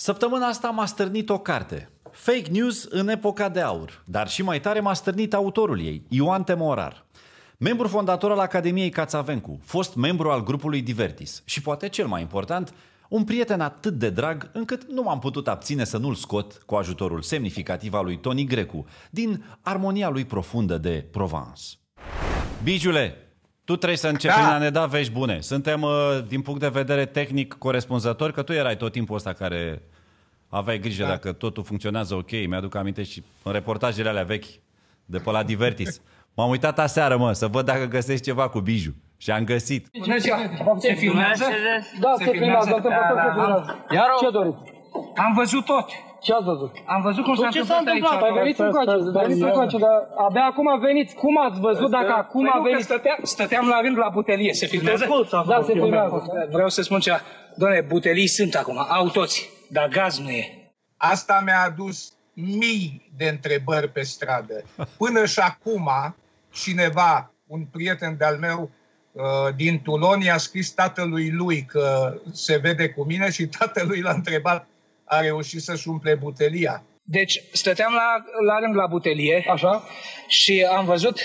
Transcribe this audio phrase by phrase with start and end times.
[0.00, 1.90] Săptămâna asta m-a stârnit o carte.
[2.10, 6.44] Fake news în epoca de aur, dar și mai tare m-a stârnit autorul ei, Ioan
[6.44, 7.06] Temorar.
[7.56, 12.74] Membru fondator al Academiei Cațavencu, fost membru al grupului Divertis și poate cel mai important,
[13.08, 17.22] un prieten atât de drag încât nu m-am putut abține să nu-l scot cu ajutorul
[17.22, 21.62] semnificativ al lui Tony Grecu din armonia lui profundă de Provence.
[22.62, 23.27] Bijule,
[23.68, 24.54] tu trebuie să începi da.
[24.54, 25.40] a ne da vești bune.
[25.40, 25.90] Suntem, uh,
[26.28, 29.82] din punct de vedere tehnic, corespunzători, că tu erai tot timpul ăsta care
[30.48, 31.08] aveai grijă da.
[31.08, 32.30] dacă totul funcționează ok.
[32.30, 34.44] Mi-aduc aminte și în reportajele alea vechi
[35.04, 36.00] de pe la Divertis.
[36.34, 38.94] M-am uitat aseară, mă, să văd dacă găsesc ceva cu Biju.
[39.16, 39.86] Și am găsit.
[40.78, 41.44] Se filmează?
[42.00, 43.84] Da, se filmează, se filmează.
[44.20, 44.77] Ce doriți?
[45.16, 45.86] Am văzut tot.
[46.20, 46.72] Ce ați văzut?
[46.86, 48.22] Am văzut cum s-a Ce s-a întâmplat întâmplat?
[48.22, 48.56] aici.
[48.56, 51.14] Veniți încoace, veniți încoace, dar abia acum veniți.
[51.14, 52.84] Cum ați văzut dacă acum Păi nu, că veniți?
[52.84, 54.52] stăteam, stăteam la rând la butelie.
[54.52, 55.06] Se filmează?
[55.46, 56.24] Da, se filmează.
[56.50, 57.20] Vreau să spun ceva.
[57.56, 60.72] Doamne, butelii sunt acum, au toți, dar gaz nu e.
[60.96, 64.64] Asta mi-a adus mii de întrebări pe stradă.
[64.98, 65.90] Până și acum,
[66.52, 68.70] cineva, un prieten de-al meu
[69.12, 69.22] uh,
[69.56, 74.66] din Toulon, i-a scris tatălui lui că se vede cu mine și tatălui l-a întrebat,
[75.08, 76.82] a reușit să-și umple butelia.
[77.02, 79.82] Deci stăteam la, la rând la butelie Așa?
[80.26, 81.18] și am văzut,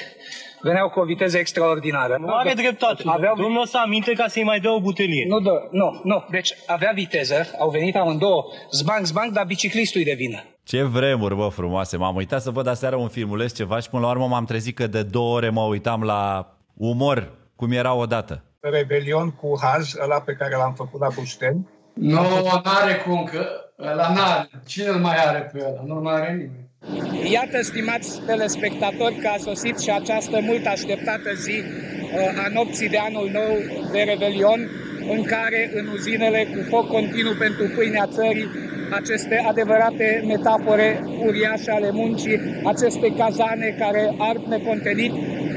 [0.62, 2.18] veneau cu o viteză extraordinară.
[2.20, 3.04] Nu are dreptate.
[3.06, 5.26] Aveau- Domnul ăsta aminte ca să-i mai dea o butelie.
[5.28, 6.26] Nu, dă, nu, nu.
[6.30, 10.44] Deci avea viteză, au venit amândouă, zbanc, zbanc, dar biciclistul de vină.
[10.64, 11.98] Ce vremuri, bă, frumoase.
[11.98, 14.88] M-am uitat să văd aseară un filmuleț ceva și până la urmă m-am trezit că
[14.88, 16.48] de două ore mă uitam la
[16.78, 18.44] umor, cum era odată.
[18.60, 21.68] Rebelion cu Haz, ăla pe care l-am făcut la Bușteni.
[21.94, 22.22] Nu,
[22.64, 23.46] n-are cum, că
[23.92, 24.50] ăla n-are.
[24.66, 25.84] Cine îl mai are pe ăla?
[25.86, 26.62] Nu mai are nimeni.
[27.32, 32.98] Iată, stimați telespectatori, că a sosit și această mult așteptată zi uh, a nopții de
[32.98, 33.54] anul nou
[33.92, 34.70] de Revelion,
[35.16, 38.48] în care în uzinele cu foc continuu pentru pâinea țării,
[38.92, 45.14] aceste adevărate metafore uriașe ale muncii, aceste cazane care ard necontenit,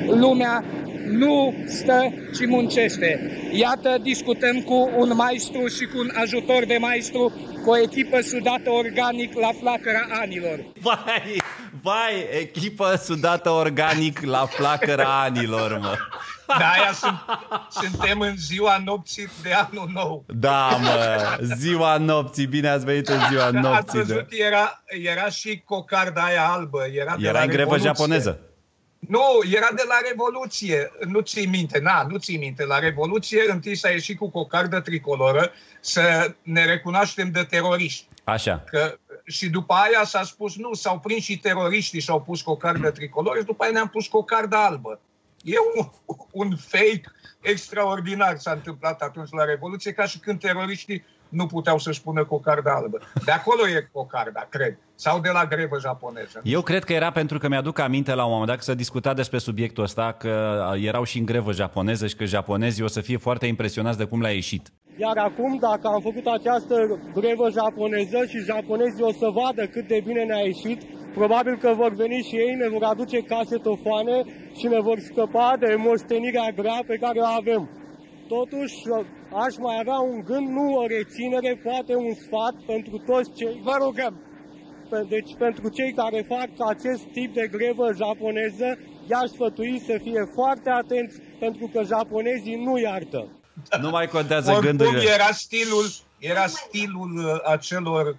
[0.07, 0.65] lumea
[1.11, 3.31] nu stă, ci muncește.
[3.53, 7.33] Iată, discutăm cu un maestru și cu un ajutor de maestru,
[7.65, 10.59] cu o echipă sudată organic la flacăra anilor.
[10.81, 11.43] Vai,
[11.83, 15.95] vai, echipă sudată organic la flacăra anilor, mă.
[16.47, 17.15] De aia sunt,
[17.71, 20.25] suntem în ziua nopții de anul nou.
[20.29, 21.19] Da, mă,
[21.57, 23.99] ziua nopții, bine ați venit în ziua Da, Ați nopții.
[23.99, 24.05] Da.
[24.05, 26.79] văzut, era, era și cocarda aia albă.
[26.95, 27.87] Era, de Era la în grevă Revoluție.
[27.89, 28.39] japoneză.
[28.99, 30.91] Nu, era de la Revoluție.
[31.07, 32.65] Nu ții minte, na, nu ții minte.
[32.65, 38.07] La Revoluție întâi s-a ieșit cu cocardă tricoloră să ne recunoaștem de teroriști.
[38.25, 38.65] Așa.
[38.67, 42.91] Că, și după aia s-a spus, nu, s-au prins și teroriștii și au pus cocardă
[42.91, 45.01] tricoloră și după aia ne-am pus cocardă albă.
[45.43, 45.89] E un,
[46.31, 47.03] un fake
[47.41, 52.75] extraordinar s-a întâmplat atunci la Revoluție, ca și când teroriștii nu puteau să-și pună cocarda
[52.75, 52.99] albă.
[53.25, 54.79] De acolo e cocarda, cred.
[54.95, 56.41] Sau de la grevă japoneză.
[56.43, 59.17] Eu cred că era pentru că mi-aduc aminte la un moment dat că s-a discutat
[59.17, 63.17] despre subiectul ăsta, că erau și în grevă japoneză și că japonezii o să fie
[63.17, 64.73] foarte impresionați de cum le-a ieșit.
[64.99, 66.75] Iar acum, dacă am făcut această
[67.15, 70.81] grevă japoneză și japonezii o să vadă cât de bine ne-a ieșit,
[71.15, 74.17] probabil că vor veni și ei, ne vor aduce casetofoane
[74.59, 77.63] și ne vor scăpa de moștenirea grea pe care o avem.
[78.29, 78.75] Totuși,
[79.45, 83.61] aș mai avea un gând, nu o reținere, poate un sfat pentru toți cei...
[83.65, 84.21] Vă rugăm!
[84.91, 88.79] Pe- Deci, pentru cei care fac acest tip de grevă japoneză,
[89.11, 93.29] i-aș sfătui să fie foarte atenți, pentru că japonezii nu iartă.
[93.81, 95.11] Nu mai contează Oricum gândurile.
[95.15, 95.87] era stilul,
[96.19, 98.15] era stilul uh, acelor uh,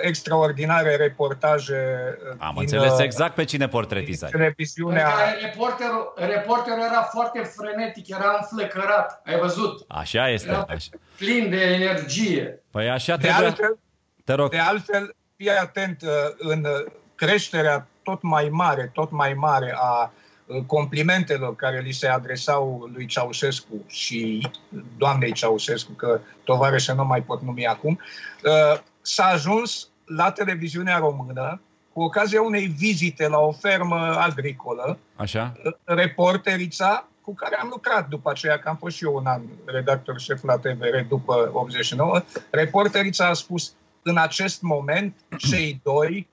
[0.00, 4.34] extraordinare reportaje uh, Am din, înțeles uh, exact pe cine din portretizați.
[4.34, 5.04] În televiziunea.
[5.04, 9.22] care reporterul, reporterul era foarte frenetic, era înflăcărat.
[9.24, 9.84] Ai văzut?
[9.88, 10.48] Așa este.
[10.48, 10.88] Era Așa.
[11.16, 12.62] plin de energie.
[12.70, 13.46] Păi așa De trebuie.
[13.46, 13.78] altfel,
[14.24, 14.50] Te rog.
[14.50, 16.08] de altfel, fii atent uh,
[16.38, 20.12] în uh, creșterea tot mai mare, tot mai mare a
[20.46, 24.48] uh, complimentelor care li se adresau lui Ceaușescu și
[24.96, 28.00] doamnei Ceaușescu, că tovarășe nu mai pot numi acum,
[28.44, 31.60] uh, s-a ajuns la televiziunea română
[31.92, 35.52] cu ocazia unei vizite la o fermă agricolă, Așa?
[35.84, 40.20] reporterița cu care am lucrat după aceea, că am fost și eu un an redactor
[40.20, 46.28] șef la TVR după 89, reporterița a spus, în acest moment, cei doi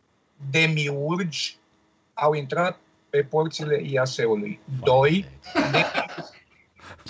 [0.49, 1.57] demiurgi
[2.13, 2.79] au intrat
[3.09, 4.59] pe porțile IAS-ului.
[4.83, 5.93] Doi, demiurgi.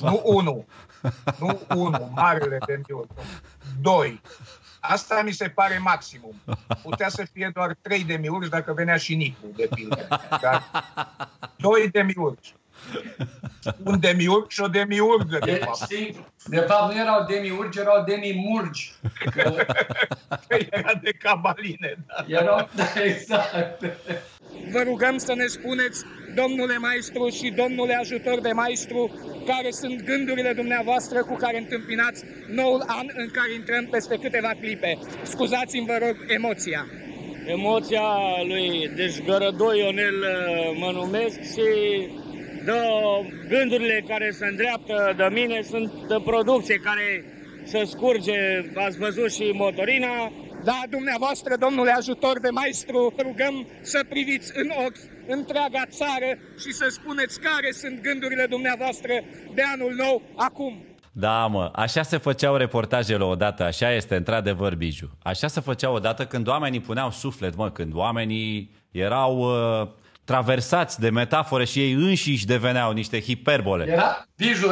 [0.02, 0.66] nu unu,
[1.40, 3.24] nu unu, marele demiurg, nu.
[3.82, 4.22] doi.
[4.80, 6.36] Asta mi se pare maximum.
[6.82, 10.08] Putea să fie doar trei demiurgi dacă venea și Nicu, de pildă.
[10.42, 10.64] Dar
[11.56, 12.54] doi demiurgi.
[13.84, 15.78] Un demiurg și o demiurgă, de De, fapt.
[15.78, 18.94] știi, de fapt nu erau demiurgi, erau demimurgi.
[19.32, 19.66] Că
[20.70, 21.98] era de cabaline.
[22.08, 22.26] Da.
[22.28, 23.84] Erau, da, exact.
[24.72, 26.04] Vă rugăm să ne spuneți,
[26.36, 29.12] domnule maestru și domnule ajutor de maestru,
[29.46, 34.98] care sunt gândurile dumneavoastră cu care întâmpinați noul an în care intrăm peste câteva clipe.
[35.24, 36.86] Scuzați-mi, vă rog, emoția.
[37.46, 38.08] Emoția
[38.48, 41.68] lui Deșgărădoi Ionel uh, mă numesc și
[42.66, 42.80] de
[43.50, 47.24] gândurile care se îndreaptă de mine sunt de producție care
[47.64, 48.40] să scurge,
[48.76, 50.32] ați văzut și motorina,
[50.64, 54.98] Da, dumneavoastră, domnule ajutor de maestru, vă rugăm să priviți în ochi
[55.28, 59.14] întreaga țară și să spuneți care sunt gândurile dumneavoastră
[59.54, 60.84] de anul nou acum.
[61.12, 65.18] Da, mă, așa se făceau reportajele odată, așa este, într-adevăr, Biju.
[65.24, 69.88] Așa se făceau odată când oamenii puneau suflet, mă, când oamenii erau uh,
[70.30, 73.92] traversați de metafore și ei înșiși deveneau niște hiperbole.
[73.92, 74.72] Era, Biju,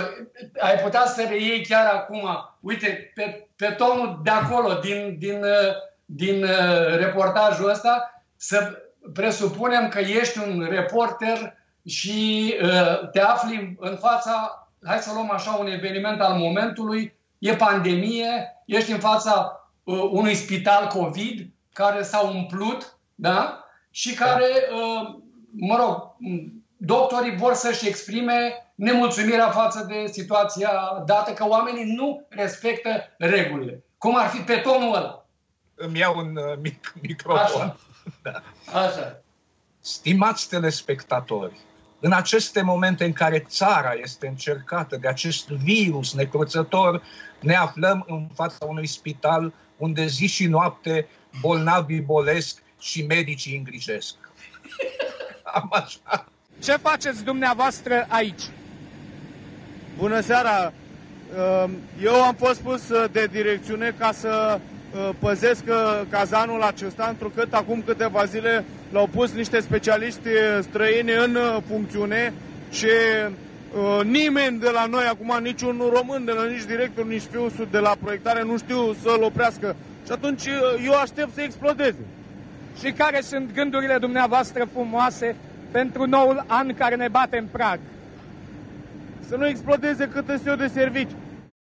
[0.59, 2.23] ai putea să reiei chiar acum,
[2.59, 5.73] uite, pe, pe tonul de acolo, din, din, uh,
[6.05, 8.71] din uh, reportajul ăsta, să
[9.13, 11.53] presupunem că ești un reporter
[11.85, 17.55] și uh, te afli în fața, hai să luăm așa un eveniment al momentului, e
[17.55, 23.63] pandemie, ești în fața uh, unui spital COVID care s-a umplut, da?
[23.91, 25.25] Și care, uh,
[25.59, 26.15] mă rog,
[26.77, 30.71] doctorii vor să-și exprime nemulțumirea față de situația
[31.05, 33.83] dată, că oamenii nu respectă regulile.
[33.97, 35.25] Cum ar fi pe tonul ăla.
[35.75, 37.61] Îmi iau un uh, mic microfon.
[37.61, 37.77] Așa.
[38.21, 38.43] Da.
[38.79, 39.21] Așa.
[39.79, 41.59] Stimați telespectatori,
[41.99, 47.03] în aceste momente în care țara este încercată de acest virus necruțător,
[47.39, 51.07] ne aflăm în fața unui spital unde zi și noapte
[51.41, 54.15] bolnavii bolesc și medicii îngrijesc.
[55.53, 56.25] Am așa.
[56.63, 58.41] Ce faceți dumneavoastră aici?
[59.97, 60.73] Bună seara!
[61.37, 61.69] Uh,
[62.03, 67.53] Eu am fost pus uh, de direcțiune ca să uh, păzesc uh, cazanul acesta, întrucât
[67.53, 72.33] acum câteva zile l-au pus niște specialiști uh, străini în uh, funcțiune
[72.71, 77.67] și uh, nimeni de la noi acum, niciun român, de la nici director, nici fiul
[77.71, 79.75] de la proiectare nu știu să-l oprească.
[80.05, 82.05] Și atunci uh, eu aștept să explodeze.
[82.79, 85.35] Și care sunt gândurile dumneavoastră frumoase
[85.71, 87.79] pentru noul an care ne bate în prag?
[89.27, 91.11] Să nu explodeze cât îs eu de servici.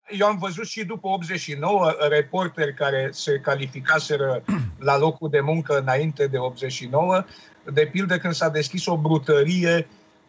[0.08, 4.42] Eu am văzut și după 89 reporteri care se calificaseră
[4.78, 7.24] la locul de muncă înainte de 89,
[7.72, 9.86] de pildă când s-a deschis o brutărie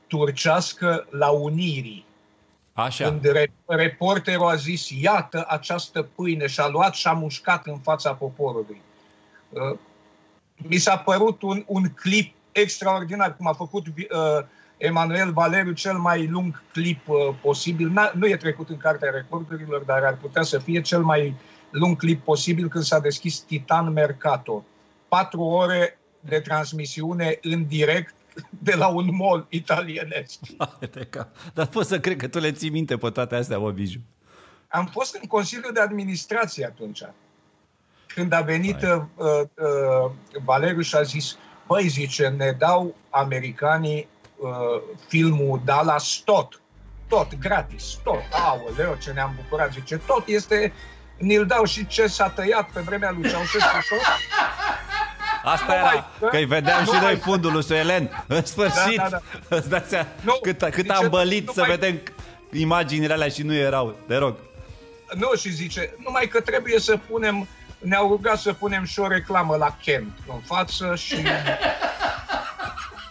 [0.08, 2.06] turcească la Unirii.
[2.74, 3.04] Așa.
[3.04, 7.78] Când re- reporterul a zis, iată această pâine și a luat și a mușcat în
[7.78, 8.82] fața poporului.
[10.62, 13.94] Uh, Mi s-a părut un, un clip extraordinar, cum a făcut uh,
[14.78, 17.90] Emanuel Valeriu, cel mai lung clip uh, posibil.
[17.90, 21.36] N-a, nu e trecut în cartea recordurilor, dar ar putea să fie cel mai
[21.70, 24.66] lung clip posibil când s-a deschis Titan Mercato.
[25.08, 28.16] Patru ore de transmisiune în direct
[28.50, 30.40] de la un mall italienesc.
[30.92, 31.36] De cap.
[31.54, 34.00] Dar pot să cred că tu le ții minte pe toate astea, mă, Biju.
[34.68, 37.02] Am fost în Consiliul de Administrație atunci.
[38.14, 40.12] Când a venit uh, uh,
[40.46, 44.08] Valeriu și a zis, băi, zice, ne dau americanii
[44.38, 44.50] uh,
[45.08, 46.62] filmul Dallas tot.
[47.08, 48.22] Tot, gratis, tot.
[48.32, 49.72] Aoleu, ce ne-am bucurat.
[49.72, 50.74] Zice, tot este,
[51.18, 54.00] ni-l dau și ce s-a tăiat pe vremea lui Ceaușescu tot.
[55.44, 58.24] Asta Nu era, mai- că îi vedeam Nu și noi mai- fundul lui Suelen.
[58.28, 59.20] În sfârșit, Da, da,
[59.56, 62.02] îți dați seama Nu, cât, cât zice, am bălit nu să mai- vedem
[62.52, 63.96] imaginile alea și nu erau.
[64.08, 64.36] Te rog.
[65.16, 67.48] Nu, și zice, numai că trebuie să punem,
[67.80, 71.16] ne-au rugat să punem și o reclamă la Kent în față și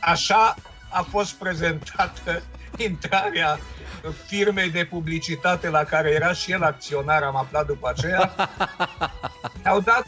[0.01, 0.55] așa
[0.89, 2.43] a fost prezentată
[2.77, 3.59] intrarea
[4.27, 8.35] firmei de publicitate la care era și el acționar, am aflat după aceea.
[9.63, 10.07] Ne-au dat,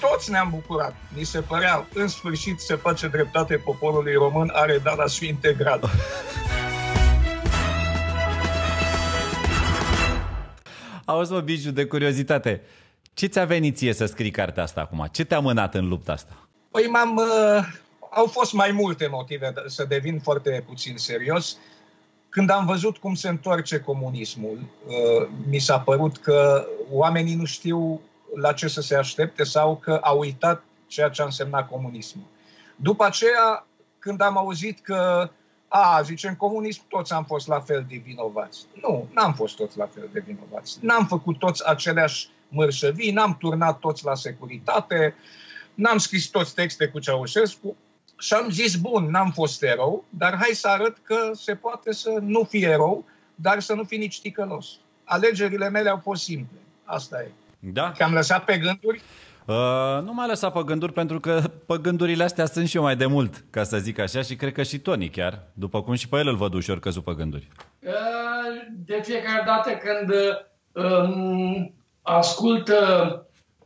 [0.00, 0.94] toți ne-am bucurat.
[1.08, 5.90] Ni se părea, în sfârșit se face dreptate poporului român, are Dallasul integral.
[11.04, 12.62] Auzi, mă, Biju, de curiozitate.
[13.14, 15.08] Ce ți-a venit ție să scrii cartea asta acum?
[15.12, 16.32] Ce te-a mânat în lupta asta?
[16.70, 17.16] Păi m-am...
[17.16, 17.66] Uh,
[18.10, 21.56] au fost mai multe motive de- să devin foarte puțin serios.
[22.28, 28.00] Când am văzut cum se întoarce comunismul, uh, mi s-a părut că oamenii nu știu
[28.34, 32.24] la ce să se aștepte sau că au uitat ceea ce a însemnat comunismul.
[32.76, 33.66] După aceea,
[33.98, 35.30] când am auzit că,
[35.68, 38.66] a, zice, în comunism toți am fost la fel de vinovați.
[38.82, 40.78] Nu, n-am fost toți la fel de vinovați.
[40.80, 45.14] N-am făcut toți aceleași mărșăvii, n-am turnat toți la securitate,
[45.74, 47.76] n-am scris toți texte cu Ceaușescu
[48.18, 52.18] și am zis, bun, n-am fost erou, dar hai să arăt că se poate să
[52.20, 54.78] nu fii erou, dar să nu fii nici ticălos.
[55.04, 56.58] Alegerile mele au fost simple.
[56.84, 57.30] Asta e.
[57.58, 57.92] Da?
[57.92, 59.02] Că am lăsat pe gânduri?
[59.46, 62.96] Uh, nu mai lăsa pe gânduri pentru că pe gândurile astea sunt și eu mai
[62.96, 66.08] de mult, ca să zic așa, și cred că și Tony chiar, după cum și
[66.08, 67.48] pe el îl văd ușor căzut pe gânduri.
[67.80, 67.92] Uh,
[68.72, 70.10] de fiecare dată când
[70.72, 73.18] um, ascult uh,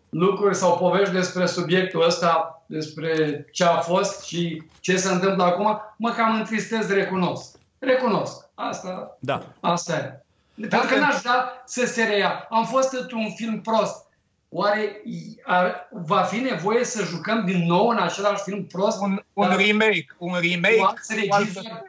[0.08, 5.80] lucruri sau povești despre subiectul ăsta, despre ce a fost și ce se întâmplă acum,
[5.96, 7.58] mă cam întristez, recunosc.
[7.78, 8.48] Recunosc.
[8.54, 9.42] Asta, da.
[9.60, 10.22] asta e.
[10.68, 12.46] Pentru că n-aș da să se reia.
[12.50, 14.06] Am fost într-un film prost.
[14.50, 15.02] Oare
[15.44, 19.00] ar, va fi nevoie să jucăm din nou în același film prost?
[19.00, 20.94] Un, un remake, un remake.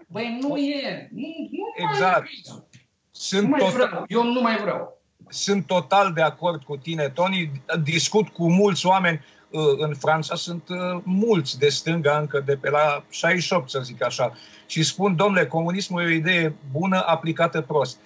[0.07, 1.09] Băi, nu e.
[1.13, 2.21] Nu, nu exact.
[2.21, 2.63] Mai
[3.11, 3.69] Sunt nu mai tot...
[3.69, 4.05] vreau.
[4.07, 4.98] Eu nu mai vreau.
[5.29, 7.51] Sunt total de acord cu tine, Tony.
[7.83, 9.25] Discut cu mulți oameni.
[9.49, 14.03] Uh, în Franța sunt uh, mulți de stânga încă de pe la 68, să zic
[14.03, 14.33] așa.
[14.65, 17.97] Și spun, domnule, comunismul e o idee bună aplicată prost.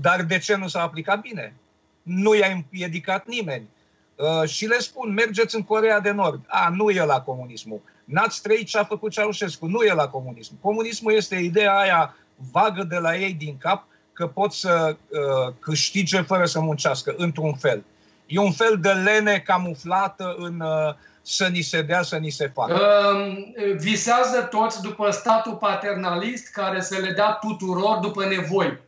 [0.00, 1.54] Dar de ce nu s-a aplicat bine?
[2.02, 3.68] nu i-a împiedicat nimeni.
[4.16, 6.44] Uh, și le spun, mergeți în Corea de Nord.
[6.46, 7.80] A, nu e la comunismul.
[8.04, 9.66] N-ați trăit ce a făcut Ceaușescu.
[9.66, 10.60] Nu e la comunism.
[10.60, 12.16] Comunismul este ideea aia
[12.52, 17.54] vagă de la ei din cap că pot să uh, câștige fără să muncească, într-un
[17.54, 17.84] fel.
[18.26, 22.48] E un fel de lene camuflată în uh, să ni se dea, să ni se
[22.54, 22.72] facă.
[22.72, 28.80] Uh, visează toți după statul paternalist care să le dea tuturor după nevoi.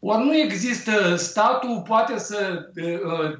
[0.00, 2.70] Ori nu există, statul poate să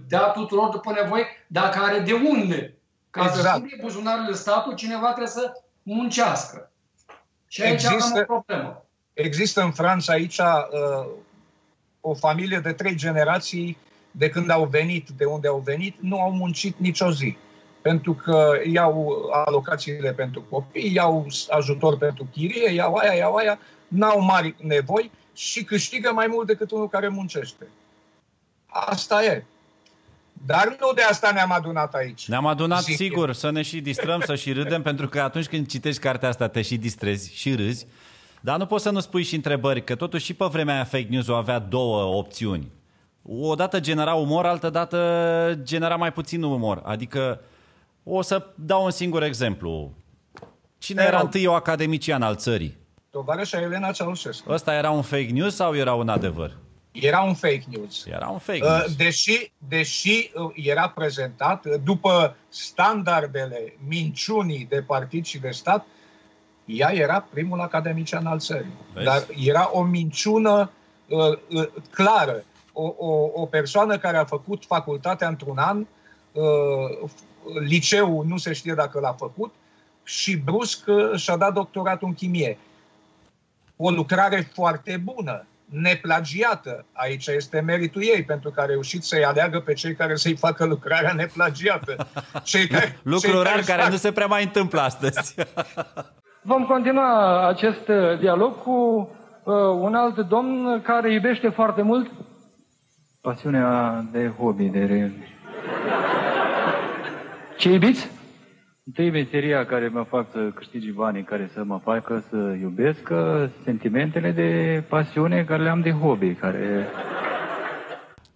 [0.08, 2.74] dea tuturor după nevoie dacă are de unde.
[3.10, 3.42] Ca exact.
[3.42, 6.70] să spune buzunarele statului, cineva trebuie să muncească.
[7.48, 8.84] Și aici există, am o problemă.
[9.12, 11.06] Există în Franța aici uh,
[12.00, 13.76] o familie de trei generații
[14.10, 17.36] de când au venit, de unde au venit, nu au muncit nicio zi.
[17.82, 24.20] Pentru că iau alocațiile pentru copii, iau ajutor pentru chirie, iau aia, iau aia, n-au
[24.20, 27.66] mari nevoi și câștigă mai mult decât unul care muncește.
[28.66, 29.44] Asta e.
[30.46, 32.28] Dar nu de asta ne-am adunat aici.
[32.28, 33.32] Ne-am adunat, Zic sigur, eu.
[33.32, 36.62] să ne și distrăm, să și râdem, pentru că atunci când citești cartea asta te
[36.62, 37.86] și distrezi și râzi,
[38.40, 41.06] dar nu poți să nu spui și întrebări, că totuși și pe vremea aia fake
[41.10, 42.72] news-ul avea două opțiuni.
[43.22, 46.82] O dată genera umor, altă dată genera mai puțin umor.
[46.84, 47.40] Adică
[48.04, 49.92] o să dau un singur exemplu.
[50.78, 52.78] Cine era întâi o academician al țării?
[53.10, 54.52] tovarășa Elena Ceaușescu.
[54.52, 56.56] Ăsta era un fake news sau era un adevăr?
[56.92, 58.06] Era un fake news.
[58.06, 58.96] Era un fake uh, news.
[58.96, 65.86] Deși, deși uh, era prezentat uh, după standardele minciunii de partid și de stat,
[66.72, 68.72] ea era primul academician al țării.
[68.92, 69.06] Vezi?
[69.06, 70.70] Dar era o minciună
[71.08, 72.44] uh, uh, clară.
[72.72, 75.86] O, o, o persoană care a făcut facultatea într-un an,
[76.32, 77.10] uh,
[77.66, 79.54] liceul nu se știe dacă l-a făcut,
[80.02, 82.58] și brusc uh, și-a dat doctoratul în chimie
[83.82, 86.84] o lucrare foarte bună, neplagiată.
[86.92, 90.64] Aici este meritul ei, pentru că a reușit să-i aleagă pe cei care să-i facă
[90.64, 92.08] lucrarea neplagiată.
[92.42, 93.90] Cei care, Lucru cei rar care, care fac...
[93.90, 95.34] nu se prea mai întâmplă astăzi.
[96.42, 98.70] Vom continua acest uh, dialog cu
[99.44, 102.10] uh, un alt domn care iubește foarte mult
[103.20, 105.10] pasiunea de hobby, de...
[107.56, 108.10] Ce iubiți?
[108.84, 113.12] Întâi meseria care mă fac să câștigi banii, care să mă facă să iubesc,
[113.64, 116.88] sentimentele de pasiune care le am de hobby, care...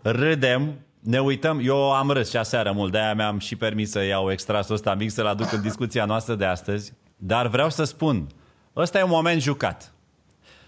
[0.03, 4.31] Râdem, ne uităm, eu am râs și aseară mult, de-aia mi-am și permis să iau
[4.31, 6.93] extrasul ăsta mic, să-l aduc în discuția noastră de astăzi.
[7.27, 8.27] Dar vreau să spun,
[8.77, 9.93] ăsta e un moment jucat.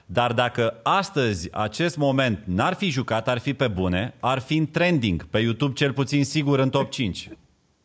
[0.07, 4.71] Dar dacă astăzi acest moment n-ar fi jucat, ar fi pe bune, ar fi în
[4.71, 7.29] trending, pe YouTube cel puțin sigur în top 5.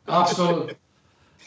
[0.06, 0.66] Absolut.
[0.66, 0.78] Deci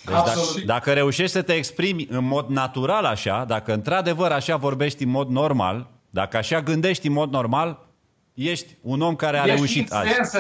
[0.05, 5.11] dacă, dacă reușești să te exprimi în mod natural așa, dacă într-adevăr așa vorbești în
[5.11, 7.87] mod normal, dacă așa gândești în mod normal,
[8.35, 10.09] ești un om care a ești reușit azi.
[10.09, 10.37] Ești...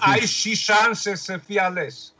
[0.00, 2.12] Ai și șanse să fii ales.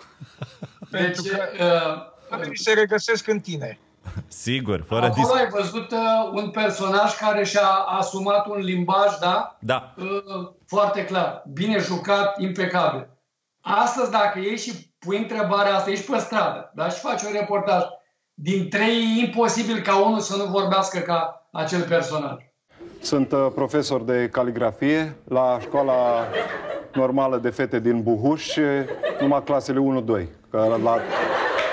[0.90, 2.11] Deci, Pentru că uh,
[2.54, 3.78] se regăsesc în tine.
[4.28, 9.56] Sigur, fără Acolo dis- ai văzut uh, un personaj care și-a asumat un limbaj, da?
[9.60, 9.94] Da.
[9.98, 11.42] Uh, foarte clar.
[11.52, 13.08] Bine jucat, impecabil.
[13.60, 16.88] Astăzi, dacă ieși și pui întrebarea asta, ești pe stradă, da?
[16.88, 17.82] și faci un reportaj,
[18.34, 22.42] din trei e imposibil ca unul să nu vorbească ca acel personaj.
[23.00, 26.26] Sunt uh, profesor de caligrafie la școala
[26.92, 28.56] normală de fete din Buhuș,
[29.20, 30.98] numai clasele 1-2, că la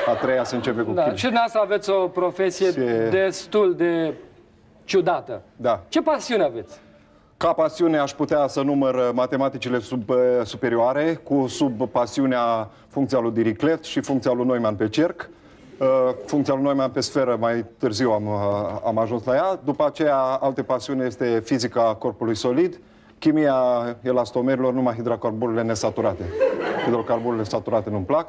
[0.10, 3.08] a treia se începe cu da, Și dumneavoastră aveți o profesie Se...
[3.12, 4.14] destul de
[4.84, 5.42] ciudată.
[5.56, 5.84] Da.
[5.90, 6.80] Ce pasiune aveți?
[7.38, 10.12] Ca pasiune aș putea să număr matematicile sub,
[10.44, 15.30] superioare, cu sub pasiunea funcția lui Diriclet și funcția lui Neumann pe cerc.
[15.78, 15.88] Uh,
[16.26, 19.60] funcția lui Neumann pe sferă, mai târziu am, uh, am ajuns la ea.
[19.64, 22.80] După aceea, alte pasiune este fizica corpului solid,
[23.20, 23.56] chimia
[24.02, 26.24] elastomerilor numai hidrocarburile nesaturate.
[26.84, 28.28] Hidrocarburile saturate nu-mi plac.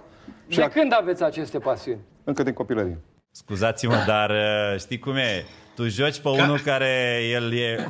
[0.50, 2.00] Și de ac- când aveți aceste pasiuni?
[2.24, 2.98] Încă din copilărie.
[3.30, 5.44] Scuzați-mă, dar uh, știi cum e?
[5.74, 7.86] Tu joci pe unul care el e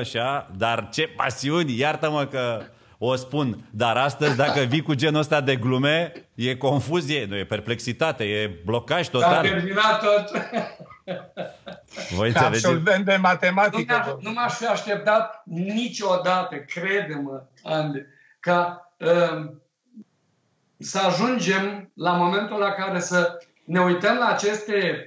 [0.00, 2.62] așa, dar ce pasiuni, iartă-mă că
[2.98, 7.44] o spun, dar astăzi dacă vii cu genul ăsta de glume, e confuzie, nu e
[7.44, 9.32] perplexitate, e blocaj total.
[9.32, 10.30] S-a terminat tot.
[12.10, 12.66] Voi înțelegeți?
[12.66, 14.04] Absolvent de matematică.
[14.06, 18.06] Nu, nu m-aș fi așteptat niciodată, crede-mă, Ande,
[18.40, 19.50] ca uh,
[20.82, 25.06] să ajungem la momentul la care să ne uităm la aceste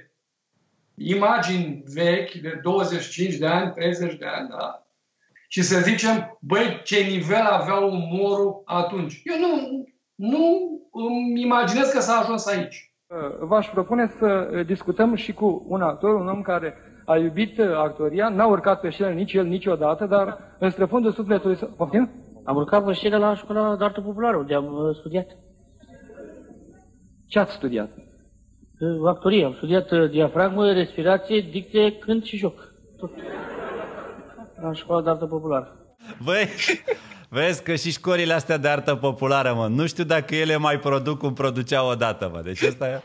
[0.94, 4.86] imagini vechi de 25 de ani, 30 de ani, da?
[5.48, 9.22] și să zicem, băi, ce nivel avea umorul atunci.
[9.24, 12.94] Eu nu, nu îmi imaginez că s-a ajuns aici.
[13.40, 18.46] V-aș propune să discutăm și cu un actor, un om care a iubit actoria, n-a
[18.46, 21.58] urcat pe scenă nici el niciodată, dar în străfundul sufletului...
[21.76, 22.10] Poftim?
[22.44, 25.26] Am urcat pe scenă la școala de artă populară, unde am uh, studiat.
[27.28, 27.90] Ce ați studiat?
[28.78, 29.44] Uh, actorie.
[29.44, 32.72] Am studiat uh, diafragmă, respirație, dicție, cânt și joc.
[32.98, 33.10] Tot.
[34.62, 35.76] La școala de artă populară.
[36.22, 36.48] Băi,
[37.28, 41.18] vezi că și școlile astea de artă populară, mă, nu știu dacă ele mai produc
[41.18, 42.40] cum produceau odată, mă.
[42.44, 43.00] Deci ăsta e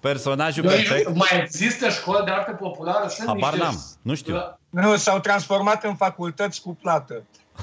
[0.00, 1.14] personajul Noi, perfect.
[1.14, 3.08] Mai există școli de artă populară?
[3.08, 4.34] Sunt Habar niște- n-am, nu știu.
[4.70, 7.22] Nu, s-au transformat în facultăți cu plată.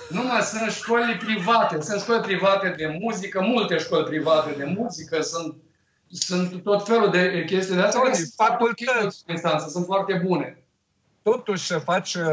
[0.10, 1.82] Nu, mă, sunt școli private.
[1.82, 5.55] Sunt școli private de muzică, multe școli private de muzică, sunt,
[6.13, 8.00] sunt tot felul de chestii de astea.
[8.00, 9.24] Tony, care sunt facultăți.
[9.25, 10.58] în instanță, sunt foarte bune.
[11.22, 12.25] Totuși să faci uh,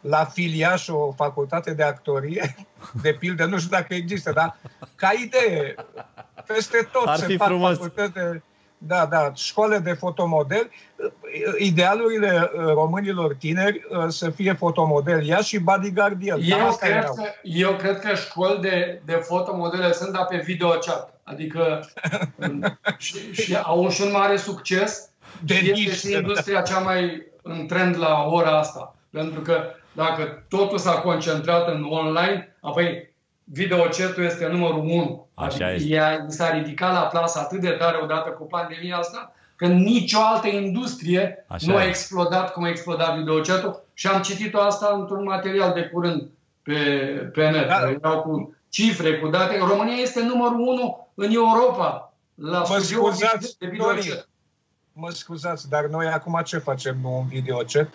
[0.00, 2.54] la Filiaș o facultate de actorie,
[3.02, 4.56] de pildă, nu știu dacă există, dar
[4.94, 5.74] ca idee,
[6.46, 7.72] peste tot Ar se fi fac frumos.
[7.72, 8.42] facultăți de,
[8.86, 10.70] da, da, școle de fotomodel.
[11.58, 16.48] Idealurile uh, românilor tineri uh, să fie fotomodel ea și bodyguard el.
[16.48, 17.14] Cam Eu asta cred, erau.
[17.14, 21.20] că, eu cred că școli de, de fotomodele sunt, dar pe videochat.
[21.24, 21.88] Adică
[22.98, 25.08] și, și au și un mare succes.
[25.44, 28.94] De și este nișă, și industria cea mai în trend la ora asta.
[29.10, 29.62] Pentru că
[29.92, 33.09] dacă totul s-a concentrat în online, apoi
[33.52, 35.28] videochatul este numărul 1.
[35.34, 35.88] Așa este.
[35.88, 40.48] Ea s-a ridicat la plasă atât de tare odată cu pandemia asta, că nicio altă
[40.48, 41.88] industrie Așa nu a e.
[41.88, 46.28] explodat cum a explodat videochatul și am citit-o asta într-un material de curând
[46.62, 46.74] pe,
[47.34, 47.66] pe net.
[47.68, 47.80] Da.
[47.80, 47.90] Da.
[47.90, 49.58] Erau cu cifre, cu date.
[49.58, 54.28] România este numărul 1 în Europa la Mă studioul scuzați, de Tony, videochat.
[54.92, 56.96] mă scuzați, dar noi acum ce facem?
[57.02, 57.88] Nu un videochat?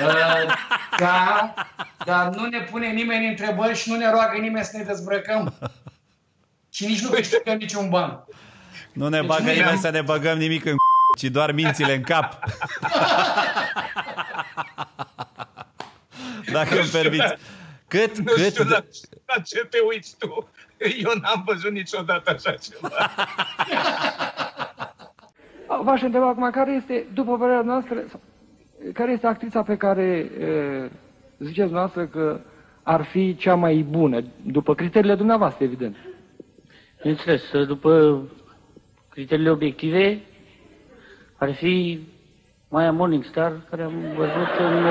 [0.00, 0.54] Uh,
[0.98, 1.54] da,
[2.04, 5.54] dar nu ne pune nimeni întrebări și nu ne roagă nimeni să ne dezbrăcăm.
[6.70, 8.24] Și nici nu câștigăm niciun ban.
[8.92, 10.74] Nu ne Deci bagă nu nimeni am- să ne băgăm nimic în
[11.18, 12.38] ci doar mințile în cap.
[16.52, 17.34] Dacă îmi permiți.
[17.88, 18.84] Cât, Nu cât, știu de- la,
[19.34, 20.48] la ce te uiți tu.
[20.98, 22.88] Eu n-am văzut niciodată așa ceva.
[25.84, 28.20] V-aș întreba acum, care este, după părerea noastră, sau,
[28.92, 30.90] care este actrița pe care e,
[31.38, 32.40] ziceți noastră că
[32.82, 35.96] ar fi cea mai bună, după criteriile dumneavoastră, evident?
[37.00, 38.22] Bineînțeles, după
[39.08, 40.20] criteriile obiective,
[41.36, 42.00] ar fi
[42.68, 44.84] Maya Morningstar, care am văzut în,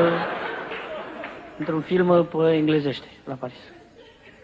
[1.58, 3.60] într-un film pe englezește, la Paris.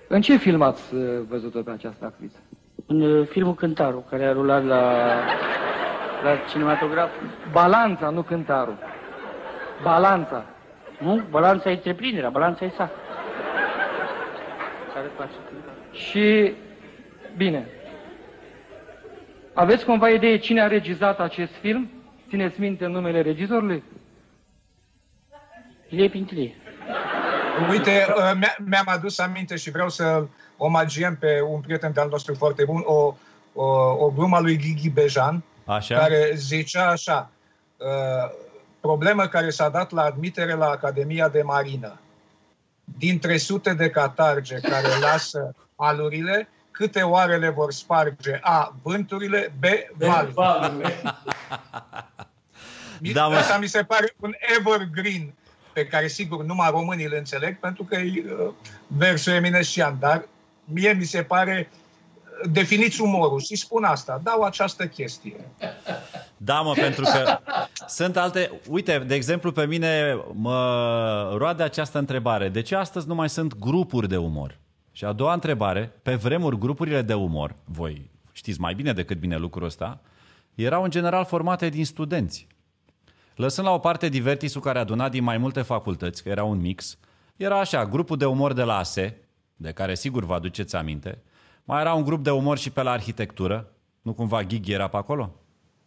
[0.08, 2.38] În ce film ați uh, văzut-o pe această actriță?
[2.86, 4.82] În uh, filmul Cântarul, care a rulat la,
[6.24, 7.10] la cinematograf.
[7.52, 8.78] Balanța, nu cântarul.
[9.84, 10.46] Balanța.
[11.00, 11.22] Nu?
[11.30, 12.92] Balanța e întreprinderea, balanța e sa.
[14.94, 15.82] Care face cântarul.
[15.92, 16.54] Și,
[17.38, 17.68] bine,
[19.54, 21.90] aveți cumva idee cine a regizat acest film?
[22.30, 23.84] Țineți minte numele regizorului?
[25.90, 26.56] Ilie Pintilie.
[27.70, 30.26] Uite, uh, mi- mi-am adus aminte și vreau să
[30.58, 33.16] omagiem pe un prieten de-al nostru foarte bun, o,
[33.54, 33.66] o,
[34.06, 35.98] o glumă a lui Ghighi Bejan, Așa?
[35.98, 37.30] care zicea așa,
[37.78, 38.32] uh,
[38.82, 42.00] problemă care s-a dat la admitere la Academia de Marină.
[42.98, 48.76] Dintre sute de catarge care lasă alurile, câte oarele vor sparge A.
[48.82, 49.64] Vânturile, B.
[50.34, 51.02] Valurile.
[53.00, 53.36] Mi- Da, mă.
[53.36, 55.34] Asta mi se pare un evergreen
[55.74, 58.54] pe care sigur numai românii îl înțeleg pentru că e uh,
[58.88, 60.28] versul eminescian, dar
[60.64, 65.36] mie mi se pare uh, definiți umorul și spun asta, dau această chestie.
[66.38, 67.40] Da, mă, pentru că
[67.88, 68.52] sunt alte...
[68.70, 72.50] Uite, de exemplu, pe mine mă roade această întrebare.
[72.50, 74.58] De ce astăzi nu mai sunt grupuri de umor?
[74.92, 79.38] Și a doua întrebare, pe vremuri grupurile de umor, voi știți mai bine decât bine
[79.38, 80.02] lucrul ăsta,
[80.56, 82.48] erau în general formate din studenți.
[83.36, 86.98] Lăsând la o parte divertisul care aduna din mai multe facultăți, că era un mix,
[87.36, 89.18] era așa, grupul de umor de la ASE,
[89.56, 91.22] de care sigur vă aduceți aminte.
[91.64, 93.72] Mai era un grup de umor și pe la arhitectură.
[94.02, 95.34] Nu cumva Ghighi era pe acolo?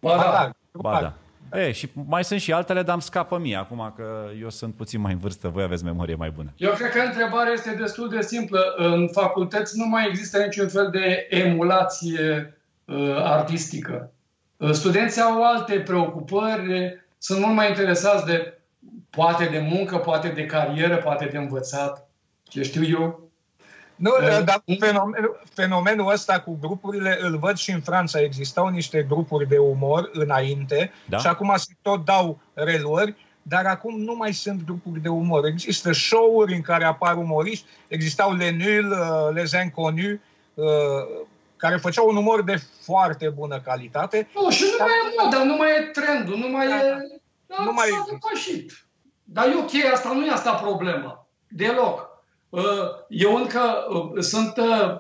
[0.01, 0.51] Ba da.
[0.73, 1.15] Ba da.
[1.59, 5.01] E, și mai sunt și altele, dar îmi scapă mie acum că eu sunt puțin
[5.01, 6.53] mai în vârstă, voi aveți memorie mai bună.
[6.57, 8.75] Eu cred că întrebarea este destul de simplă.
[8.77, 14.13] În facultăți nu mai există niciun fel de emulație uh, artistică.
[14.57, 18.59] Uh, studenții au alte preocupări, sunt mult mai interesați de
[19.11, 22.09] poate de muncă, poate de carieră, poate de învățat,
[22.43, 23.30] ce știu eu.
[24.01, 24.11] Nu,
[24.45, 28.21] dar fenomenul, fenomenul ăsta cu grupurile îl văd și în Franța.
[28.21, 31.19] Existau niște grupuri de umor înainte Da.
[31.19, 35.45] și acum se tot dau reluări, dar acum nu mai sunt grupuri de umor.
[35.47, 40.19] Există show-uri în care apar umoriști, existau Les Nuls, uh, Les Inconnus,
[40.55, 40.67] uh,
[41.57, 44.29] care făceau un umor de foarte bună calitate.
[44.35, 46.71] Nu, și nu mai e moda, nu mai e trendul, nu mai e...
[47.47, 48.19] Da, Nu mai s-a există.
[48.21, 48.85] depășit.
[49.25, 51.27] Dar e ok, asta nu e asta problema.
[51.49, 52.10] Deloc.
[52.51, 52.63] Uh,
[53.09, 54.99] Eu încă uh, sunt uh,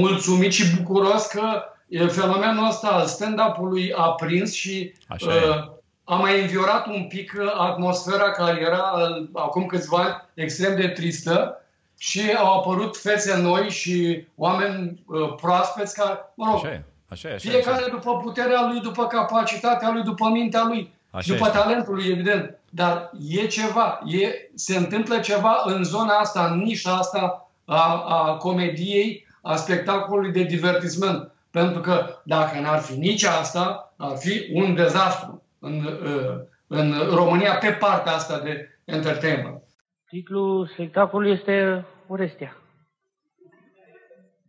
[0.00, 5.48] mulțumit și bucuros că uh, fenomenul ăsta al stand-up-ului a prins și Așa e.
[5.48, 10.76] uh, a mai înviorat un pic uh, atmosfera care era uh, acum câțiva ani extrem
[10.76, 11.60] de tristă
[11.98, 17.28] și au apărut fețe noi și oameni uh, proaspeți care, mă rog, Așa e, așa
[17.28, 17.50] e, așa e.
[17.50, 17.90] fiecare Așa e.
[17.90, 21.58] după puterea lui, după capacitatea lui, după mintea lui Așa și după este.
[21.58, 22.58] talentul lui, evident.
[22.70, 28.36] Dar e ceva, e, se întâmplă ceva în zona asta, în nișa asta a, a
[28.36, 31.30] comediei, a spectacolului de divertisment.
[31.50, 37.54] Pentru că dacă n-ar fi nici asta, ar fi un dezastru în, uh, în România
[37.54, 39.62] pe partea asta de entertainment.
[40.08, 42.56] Titlul spectacolului este Orestea.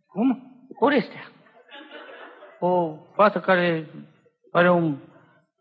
[0.08, 0.52] Cum?
[0.80, 1.32] Orestea.
[2.60, 3.90] O fată care
[4.52, 4.98] are un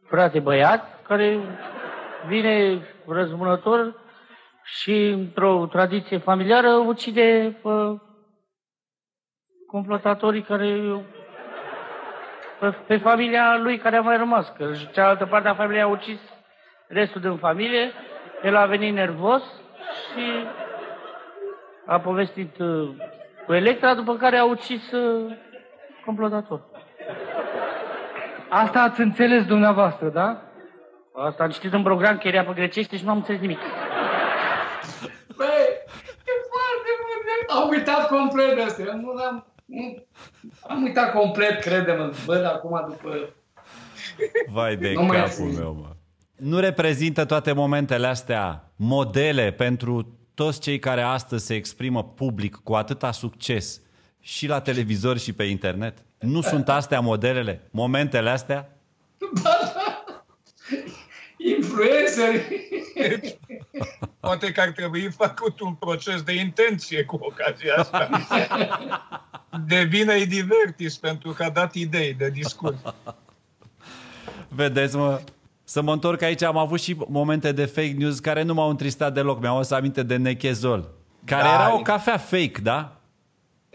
[0.08, 1.38] frate băiat, care
[2.26, 3.94] vine răzbunător
[4.64, 8.00] și într-o tradiție familiară ucide pe
[9.66, 10.80] complotatorii care
[12.60, 16.20] pe, pe familia lui care a mai rămas, că cealaltă parte a familiei a ucis
[16.88, 17.92] restul din familie,
[18.42, 20.46] el a venit nervos și
[21.86, 22.88] a povestit uh,
[23.46, 25.36] cu Electra, după care a ucis uh,
[26.04, 26.75] complotator.
[28.62, 30.42] Asta ați înțeles dumneavoastră, da?
[31.14, 33.58] Asta am citit în program că era pe grecește și nu am înțeles nimic.
[35.36, 35.66] Băi,
[36.30, 37.56] e foarte bun.
[37.62, 38.94] Am uitat complet de astea.
[38.94, 39.46] Nu l-am...
[39.64, 40.06] Nu,
[40.68, 42.12] am uitat complet, crede-mă.
[42.26, 43.34] Bă, dar acum după...
[44.52, 45.58] Vai de Nu mai capul zi.
[45.58, 45.88] meu, mă.
[46.36, 52.74] Nu reprezintă toate momentele astea modele pentru toți cei care astăzi se exprimă public cu
[52.74, 53.80] atâta succes
[54.26, 55.98] și la televizor și pe internet?
[56.18, 58.70] Nu sunt astea modelele, momentele astea?
[61.56, 62.68] Influenceri.
[64.20, 68.08] Poate că ar trebui făcut un proces de intenție cu ocazia asta.
[69.66, 72.76] Devine divertis pentru că a dat idei de discurs.
[74.48, 75.20] Vedeți, mă,
[75.64, 79.14] să mă întorc aici, am avut și momente de fake news care nu m-au întristat
[79.14, 79.40] deloc.
[79.40, 80.88] Mi-au adus aminte de Nechezol,
[81.24, 82.95] care Da, era o e- cafea fake, da?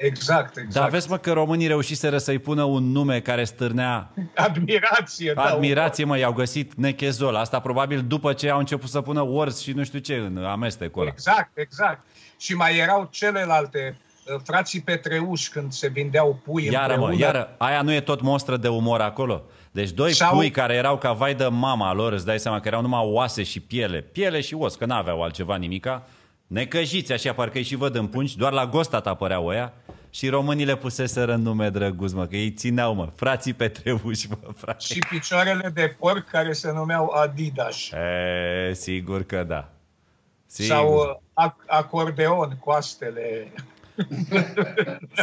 [0.05, 0.73] Exact, exact.
[0.73, 5.33] Dar vezi, mă, că românii reușiseră să-i pună un nume care stârnea Admirație.
[5.35, 7.35] da, admirație, mă, i-au găsit Nechezol.
[7.35, 11.01] Asta probabil după ce au început să pună words și nu știu ce în amestecul
[11.01, 11.11] ăla.
[11.11, 12.05] Exact, exact.
[12.39, 13.97] Și mai erau celelalte
[14.35, 17.23] uh, frații Petreuși când se vindeau pui Iară, mă, împreună.
[17.25, 19.43] iară, aia nu e tot monstră de umor acolo.
[19.71, 22.67] Deci doi Sau- pui care erau ca vai de mama lor, îți dai seama că
[22.67, 24.01] erau numai oase și piele.
[24.01, 26.03] Piele și os, că n-aveau altceva nimica.
[26.47, 29.73] Necăjiți așa, parcă îi și văd în pungi, doar la Gostat apăreau ăia.
[30.13, 34.37] Și românii le puseseră în nume drăguț, mă, că ei țineau, mă, frații Petreuși, mă,
[34.55, 34.83] frate.
[34.93, 37.89] Și picioarele de porc care se numeau Adidas.
[37.91, 39.69] E, sigur că da.
[40.45, 43.53] Sigur, Sau uh, ac- acordeon, coastele.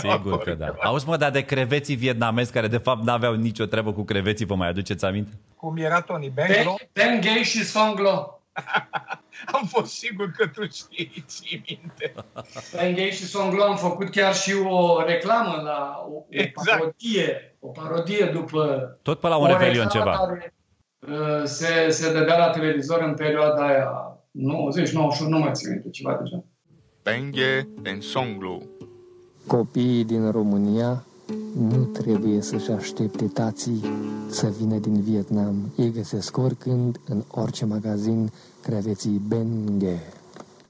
[0.00, 0.74] sigur că da.
[0.82, 4.54] Auzi, mă, dar de creveții vietnamezi care de fapt n-aveau nicio treabă cu creveții, vă
[4.54, 5.30] mai aduceți aminte?
[5.56, 6.74] Cum era Tony Benglo?
[6.92, 8.40] Ben Gay și Songlo.
[9.56, 12.14] Am fost sigur că tu știi, ții minte.
[12.76, 16.78] Ben Gay și Songlo am făcut chiar și o reclamă la o, o Exact.
[16.78, 17.56] parodie.
[17.60, 20.26] O parodie după Tot pe la un o revelion reclamă ceva.
[20.26, 20.54] Care,
[21.08, 25.90] uh, se, se dădea la televizor în perioada aia 90, 91, nu mai țin minte,
[25.90, 26.44] ceva de genul.
[27.02, 28.62] Benghe en Songlo.
[29.46, 31.04] Copiii din România
[31.58, 33.84] nu trebuie să-și aștepte tații
[34.30, 35.72] să vină din Vietnam.
[35.76, 38.32] Ei găsesc oricând, în orice magazin,
[38.68, 40.02] creveții Benghe.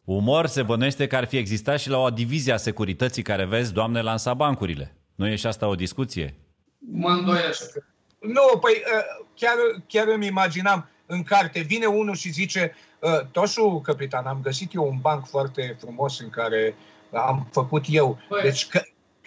[0.04, 3.72] Umor se bănuiește că ar fi existat și la o divizie a securității care vezi,
[3.72, 4.96] doamne, lansa bancurile.
[5.14, 6.34] Nu e și asta o discuție?
[6.78, 7.72] Mă îndoiesc.
[8.20, 9.54] Nu, păi uh, chiar,
[9.86, 14.88] chiar îmi imaginam în carte, vine unul și zice uh, Toșu, capitan, am găsit eu
[14.88, 16.74] un banc foarte frumos în care
[17.12, 18.18] am făcut eu.
[18.42, 18.80] Deci că,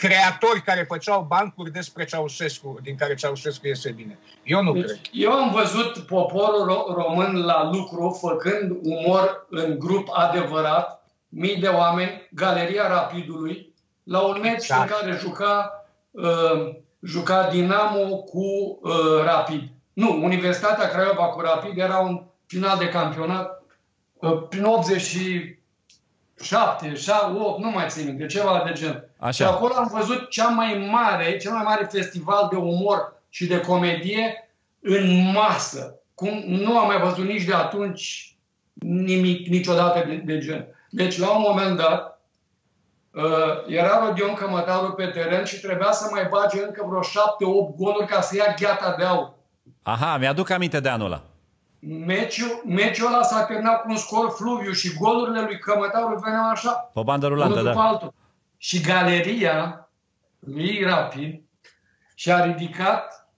[0.08, 4.18] creatori care făceau bancuri despre Ceaușescu, din care Ceaușescu iese bine.
[4.44, 5.00] Eu nu Deci, cred.
[5.12, 11.68] Eu am văzut poporul ro- român la lucru făcând umor în grup adevărat, mii de
[11.68, 14.82] oameni, Galeria Rapidului, la un meci Da.
[14.82, 19.62] în care juca, uh, juca Dinamo cu uh, Rapid.
[19.94, 23.64] Nu, Universitatea Craiova cu Rapid era un final de campionat
[24.14, 24.64] uh, prin
[26.42, 29.04] 87, 8, nu mai țin minte, ceva de gen.
[29.20, 29.32] Așa.
[29.32, 33.60] Și acolo am văzut cea mai mare, cel mai mare festival de umor și de
[33.60, 34.50] comedie
[34.80, 35.96] în masă.
[36.16, 38.36] Cum nu am mai văzut nici de atunci
[38.74, 40.68] nimic, niciodată de, de gen.
[40.90, 42.22] Deci, la un moment dat,
[43.12, 43.24] uh,
[43.68, 48.22] era Rodion Cămătaru pe teren și trebuia să mai bage încă vreo 7-8 goluri ca
[48.22, 49.34] să ia gheata de aur.
[49.84, 51.22] Aha, mi-aduc aminte de anul ăla.
[51.84, 56.72] Meciul, meciul ăla s-a terminat cu un scor fluviu și golurile lui Cămătaru veneau așa,
[56.94, 57.88] Pe bandă unul rulantă, după da.
[57.88, 58.14] altul.
[58.58, 59.90] Și galeria
[60.40, 61.42] lui Rapid
[62.16, 63.30] și-a ridicat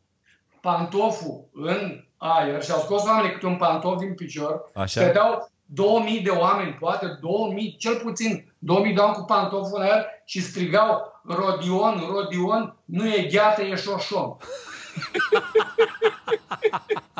[0.62, 4.69] pantoful în aer și au scos oamenii câte un pantof din picior.
[4.73, 5.01] Așa.
[5.01, 10.06] Stăteau 2000 de oameni, poate 2000, cel puțin 2000 de oameni cu pantoful în aer
[10.25, 14.38] și strigau Rodion, Rodion, nu e gheată, e șoșon.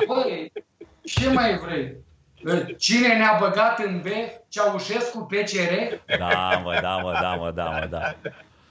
[0.08, 0.52] Băi,
[1.04, 1.96] ce mai vrei?
[2.78, 4.08] Cine ne-a băgat în B?
[4.48, 5.74] Ceaușescu, PCR?
[6.18, 8.16] Da, mă, da, mă, da, mă, da, mă, da.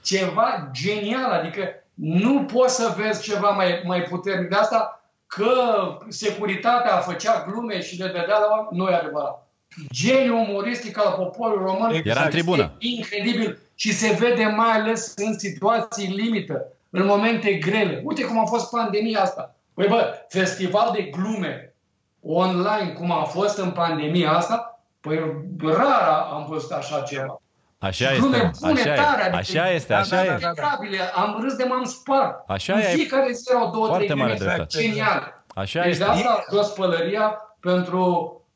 [0.01, 5.53] ceva genial, adică nu poți să vezi ceva mai, mai puternic de asta că
[6.07, 9.47] securitatea făcea glume și le dădea la oameni, nu e adevărat.
[9.91, 12.05] Geniul umoristic al poporului român Exact.
[12.05, 12.71] Era în tribună.
[12.79, 18.01] este incredibil și se vede mai ales în situații limită, în momente grele.
[18.03, 19.55] Uite cum a fost pandemia asta.
[19.73, 21.72] Păi bă, festival de glume
[22.25, 27.37] online, cum a fost în pandemia asta, păi rar am văzut așa ceva.
[27.79, 30.27] Așa Glume este, bune, așa tare, e, adică- așa este, Da, așa da, e.
[30.27, 30.47] da, da.
[30.47, 32.43] Impeccabile, am râs de m-am spart.
[32.49, 32.83] Așa în e.
[32.83, 34.79] fiecare zi erau două, Foarte trei mare glume dreptate.
[34.81, 35.43] geniale.
[35.55, 36.03] Așa deci este.
[36.03, 38.01] de asta a jos pălăria pentru,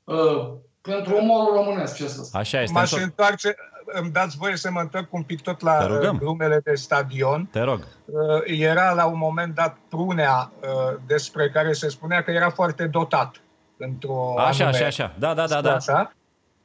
[0.03, 0.49] uh,
[0.81, 2.39] pentru umorul românesc, ce să spun.
[2.39, 2.73] Așa este.
[2.73, 6.13] M-aș Întor- întoarce, îmi dați voie să mă întorc un pic tot la Te rugăm.
[6.13, 7.47] uh, glumele de stadion.
[7.51, 7.79] Te rog.
[8.05, 12.85] Uh, Era la un moment dat prunea uh, despre care se spunea că era foarte
[12.87, 13.35] dotat.
[13.77, 15.15] Într-o Așa, anume așa, așa.
[15.19, 15.75] Da, da, da, da.
[15.75, 16.13] Așa.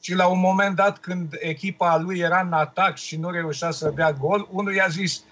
[0.00, 3.92] Și la un moment dat, când echipa lui era în atac și nu reușea să
[3.94, 5.22] dea gol, unul i-a zis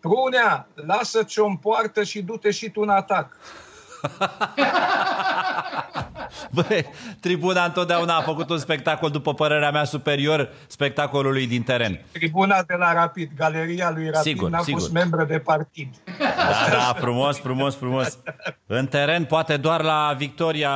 [0.00, 3.36] Prunea, lasă ce-o poartă și du-te și tu în atac.
[6.50, 6.86] Băi,
[7.20, 12.00] tribuna întotdeauna a făcut un spectacol, după părerea mea, superior spectacolului din teren.
[12.12, 14.80] Tribuna de la Rapid, galeria lui Rapid, Sigur, n-a sigur.
[14.80, 15.94] fost membră de partid.
[16.18, 18.18] Da, da, frumos, frumos, frumos.
[18.66, 20.70] În teren, poate doar la victoria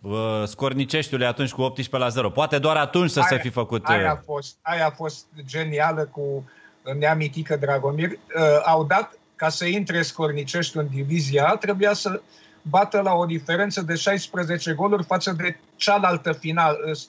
[0.00, 2.30] uh, Scorniceștiului atunci cu 18 la 0.
[2.30, 3.84] Poate doar atunci să se fi făcut...
[3.86, 6.50] Aia a uh, fost, aia a fost genială cu
[6.98, 8.10] neamitică Dragomir.
[8.10, 8.16] Uh,
[8.64, 12.20] au dat, ca să intre Scornicești în divizia A, trebuia să
[12.68, 17.00] bată la o diferență de 16 goluri față de cealaltă final, uh,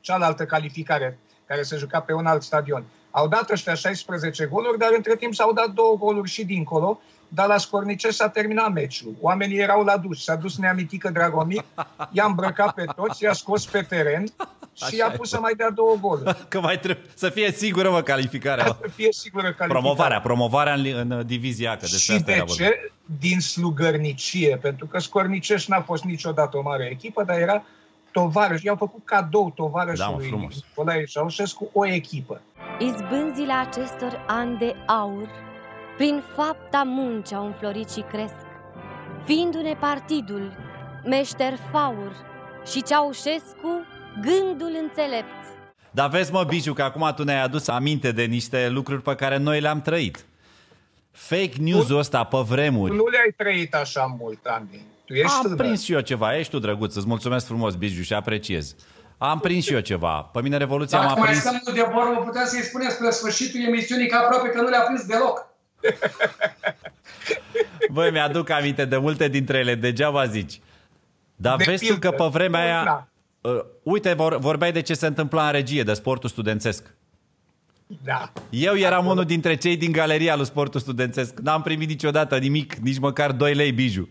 [0.00, 2.84] cealaltă calificare care se juca pe un alt stadion.
[3.10, 7.00] Au dat ăștia 16 goluri, dar între timp s-au dat două goluri și dincolo,
[7.32, 9.14] dar la Scornicești s-a terminat meciul.
[9.20, 10.24] Oamenii erau la dus.
[10.24, 11.64] S-a dus neamitică Dragomir,
[12.10, 14.24] i-a îmbrăcat pe toți, i-a scos pe teren
[14.74, 15.16] și Așa i-a e.
[15.16, 16.36] pus să mai dea două goluri.
[16.48, 18.64] Că mai trebuie să fie sigură, mă, calificarea.
[18.64, 19.80] Să fie sigură calificarea.
[19.80, 22.64] Promovarea, promovarea în, li- în divizia A, că despre Și asta de era vorba.
[22.64, 22.92] ce?
[23.18, 27.62] Din slugărnicie, pentru că Scornicești n-a fost niciodată o mare echipă, dar era
[28.12, 28.62] tovarăș.
[28.62, 30.54] I-au făcut cadou Da, mă, tovarășului frumos.
[30.54, 32.40] Nicolae Ceaușescu o echipă.
[32.78, 35.28] Izbânzile acestor ani de aur,
[36.00, 38.34] prin fapta muncii au înflorit și cresc,
[39.24, 40.52] fiindu-ne partidul,
[41.04, 42.16] meșter faur
[42.70, 43.84] și Ceaușescu,
[44.22, 45.34] gândul înțelept.
[45.90, 49.36] Dar vezi, mă, Biciu, că acum tu ne-ai adus aminte de niște lucruri pe care
[49.36, 50.24] noi le-am trăit.
[51.10, 52.96] Fake news-ul ăsta pe Tu vremuri.
[52.96, 54.80] nu le-ai trăit așa mult, Andy.
[55.04, 55.56] Tu ești Am tânăr.
[55.56, 56.36] prins și eu ceva.
[56.36, 58.74] Ești tu, drăguț, îți mulțumesc frumos, Biciu, și apreciez.
[59.18, 60.20] Am prins și eu ceva.
[60.32, 61.42] Pe mine Revoluția m-a Dacă mai prins...
[61.44, 65.06] stăm de vorbă, putem să-i spunem spre sfârșitul emisiunii că aproape că nu le-a prins
[65.06, 65.49] deloc.
[67.92, 70.60] Băi, mi-aduc aminte de multe dintre ele, degeaba zici.
[71.36, 72.84] Dar De vezi tu că pildă, pe vremea aia...
[72.84, 73.04] da.
[73.50, 76.94] Uh, uite, vor, vorbeai de ce se întâmpla în regie, de sportul studențesc.
[78.04, 78.32] Da.
[78.50, 81.38] Eu eram unul dintre cei din galeria lui sportul studențesc.
[81.38, 84.08] N-am primit niciodată nimic, nici măcar 2 lei biju.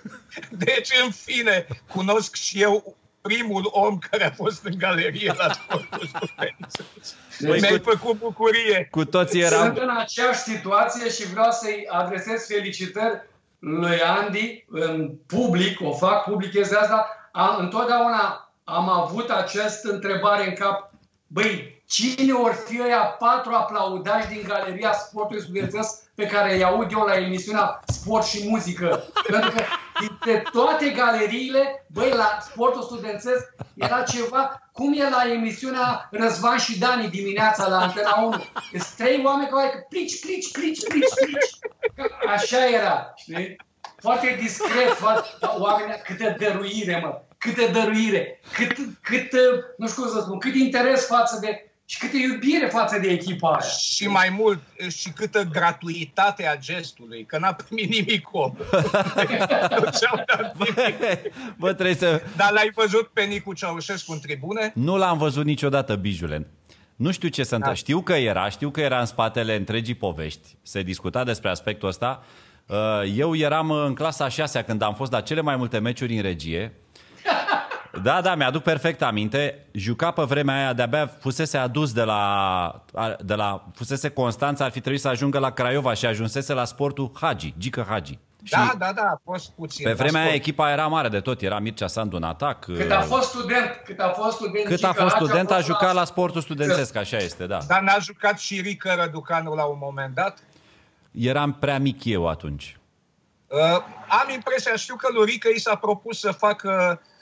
[0.50, 6.06] Deci, în fine, cunosc și eu primul om care a fost în galerie la sportul
[6.06, 7.16] studențesc.
[7.40, 8.88] Băi, Mi-ai cu- făcut bucurie.
[8.90, 9.88] Cu toții Sunt eram...
[9.88, 16.50] în aceeași situație și vreau să-i adresez felicitări lui Andy în public, o fac public
[16.50, 17.28] chestia asta.
[17.32, 20.90] Am, întotdeauna am avut această întrebare în cap.
[21.26, 26.92] Băi, cine or fi ăia patru aplaudași din galeria sportului studențesc pe care îi aud
[26.92, 29.04] eu la emisiunea Sport și Muzică.
[29.26, 29.62] Pentru că
[30.00, 36.78] dintre toate galeriile, băi, la sportul studențesc era ceva cum e la emisiunea Răzvan și
[36.78, 38.44] Dani dimineața la Antena 1.
[38.70, 41.58] Sunt trei oameni care plici, plici, plici, plici, plici.
[42.28, 43.56] Așa era, știi?
[43.98, 49.32] Foarte discret, foarte, oamenii, câtă dăruire, mă, câtă dăruire, cât, cât,
[49.76, 53.48] nu știu cum să spun, cât interes față de și câtă iubire față de echipa
[53.48, 53.68] aia.
[53.68, 58.54] Și mai mult, și câtă gratuitate a gestului, că n-a primit nimic om.
[61.58, 62.22] Bă, trebuie să...
[62.36, 64.72] Dar l-ai văzut pe Nicu Ceaușescu în tribune?
[64.74, 66.46] Nu l-am văzut niciodată, Bijulen.
[66.96, 67.68] Nu știu ce se întâmplă.
[67.68, 67.74] Da.
[67.74, 70.56] Știu că era, știu că era în spatele întregii povești.
[70.62, 72.24] Se discuta despre aspectul ăsta.
[72.66, 72.76] Uh,
[73.16, 76.22] eu eram în clasa a șasea când am fost la cele mai multe meciuri în
[76.22, 76.72] regie
[78.02, 79.66] da, da, mi-aduc perfect aminte.
[79.72, 82.84] Juca pe vremea aia, de-abia fusese adus de la,
[83.20, 87.10] de la fusese Constanța, ar fi trebuit să ajungă la Craiova și ajunsese la sportul
[87.14, 88.18] Hagi, Gică Hagi.
[88.50, 89.84] Da, da, da, a fost puțin.
[89.84, 92.64] Pe vremea aia echipa era mare de tot, era Mircea Sandu în atac.
[92.64, 95.82] Cât a fost student, cât a fost student, cât a fost student, a, a jucat
[95.82, 95.92] la...
[95.92, 97.58] la sportul studențesc, așa este, da.
[97.66, 100.38] Dar n-a jucat și Rică Răducanu la un moment dat?
[101.10, 102.78] Eram prea mic eu atunci.
[103.46, 103.58] Uh,
[104.08, 107.17] am impresia, știu că lui Rică i s-a propus să facă Uh,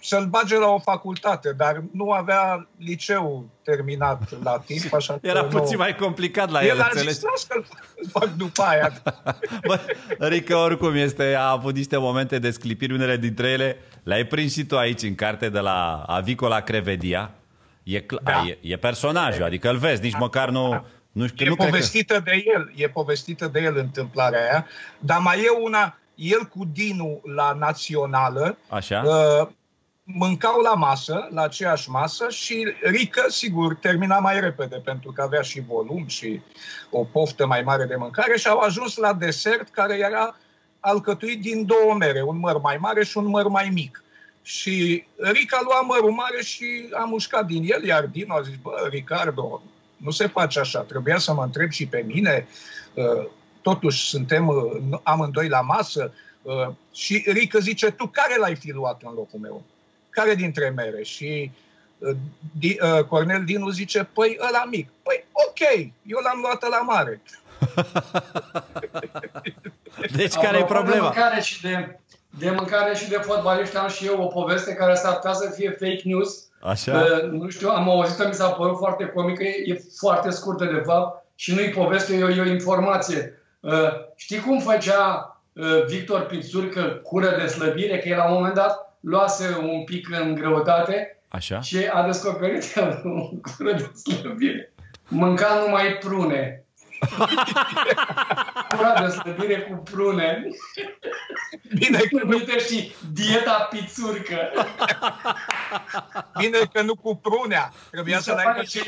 [0.00, 4.92] să-l bage la o facultate, dar nu avea liceu terminat la timp.
[4.94, 5.82] Așa Era puțin nu...
[5.82, 7.18] mai complicat la el, el înțelegi?
[7.22, 7.64] El a zis, că-l
[8.12, 8.92] fac după aia.
[9.66, 9.80] Bă,
[10.18, 14.64] Rică oricum este, a avut niște momente de sclipiri, unele dintre ele le-ai prins și
[14.64, 17.30] tu aici în carte de la Avicola Crevedia.
[17.82, 18.44] E, cl- da.
[18.46, 20.70] e, e personajul, adică îl vezi, nici măcar nu...
[20.70, 20.84] Da.
[21.12, 22.20] Nu știu, e nu povestită că...
[22.20, 24.66] de el, e povestită de el întâmplarea aia,
[24.98, 29.02] dar mai e una, el cu Dinu la națională, Așa.
[29.06, 29.48] Uh,
[30.02, 35.40] mâncau la masă, la aceeași masă și Rică, sigur, termina mai repede pentru că avea
[35.40, 36.40] și volum și
[36.90, 40.36] o poftă mai mare de mâncare și au ajuns la desert care era
[40.80, 44.04] alcătuit din două mere, un măr mai mare și un măr mai mic.
[44.42, 48.88] Și Rica lua mărul mare și a mușcat din el, iar Dino a zis, bă,
[48.90, 49.62] Ricardo,
[49.96, 52.46] nu se face așa, trebuia să mă întreb și pe mine,
[52.94, 53.26] uh,
[53.62, 59.02] totuși suntem uh, amândoi la masă, uh, și Rică zice, tu care l-ai fi luat
[59.04, 59.62] în locul meu?
[60.10, 61.02] Care dintre mere?
[61.02, 61.50] Și
[61.98, 64.88] uh, Cornel Dinu zice, păi ăla mic.
[65.02, 67.20] Păi ok, eu l-am luat la mare.
[70.16, 70.94] deci care e problema?
[70.94, 71.98] De mâncare și de,
[72.38, 75.70] de mâncare și de fotbaliști am și eu o poveste care s-ar putea să fie
[75.70, 76.46] fake news.
[76.60, 76.92] Așa?
[76.92, 80.82] Uh, nu știu, am auzit-o, mi s-a părut foarte comică, e, e foarte scurtă de
[80.84, 83.41] fapt și nu-i poveste, e o, e o informație.
[83.62, 87.98] Uh, știi cum făcea uh, Victor Pițurcă cură de slăbire?
[87.98, 91.60] Că el la un moment dat luase un pic în greutate Așa?
[91.60, 94.72] și a descoperit un cură de slăbire.
[95.08, 96.61] Mânca numai prune.
[98.76, 100.48] Cura de slăbire cu prune.
[101.74, 102.38] Bine că nu...
[102.68, 104.50] și dieta pițurcă.
[106.38, 107.72] Bine că nu cu prunea.
[107.90, 108.84] Trebuia să l-ai găsit.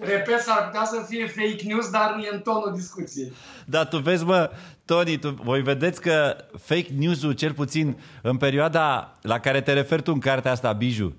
[0.00, 3.32] Repet, s-ar putea să fie fake news, dar nu e în tonul discuției.
[3.64, 4.50] Da, tu vezi, mă,
[4.84, 10.02] Tony, tu, voi vedeți că fake news-ul, cel puțin în perioada la care te referi
[10.02, 11.16] tu în cartea asta, Biju,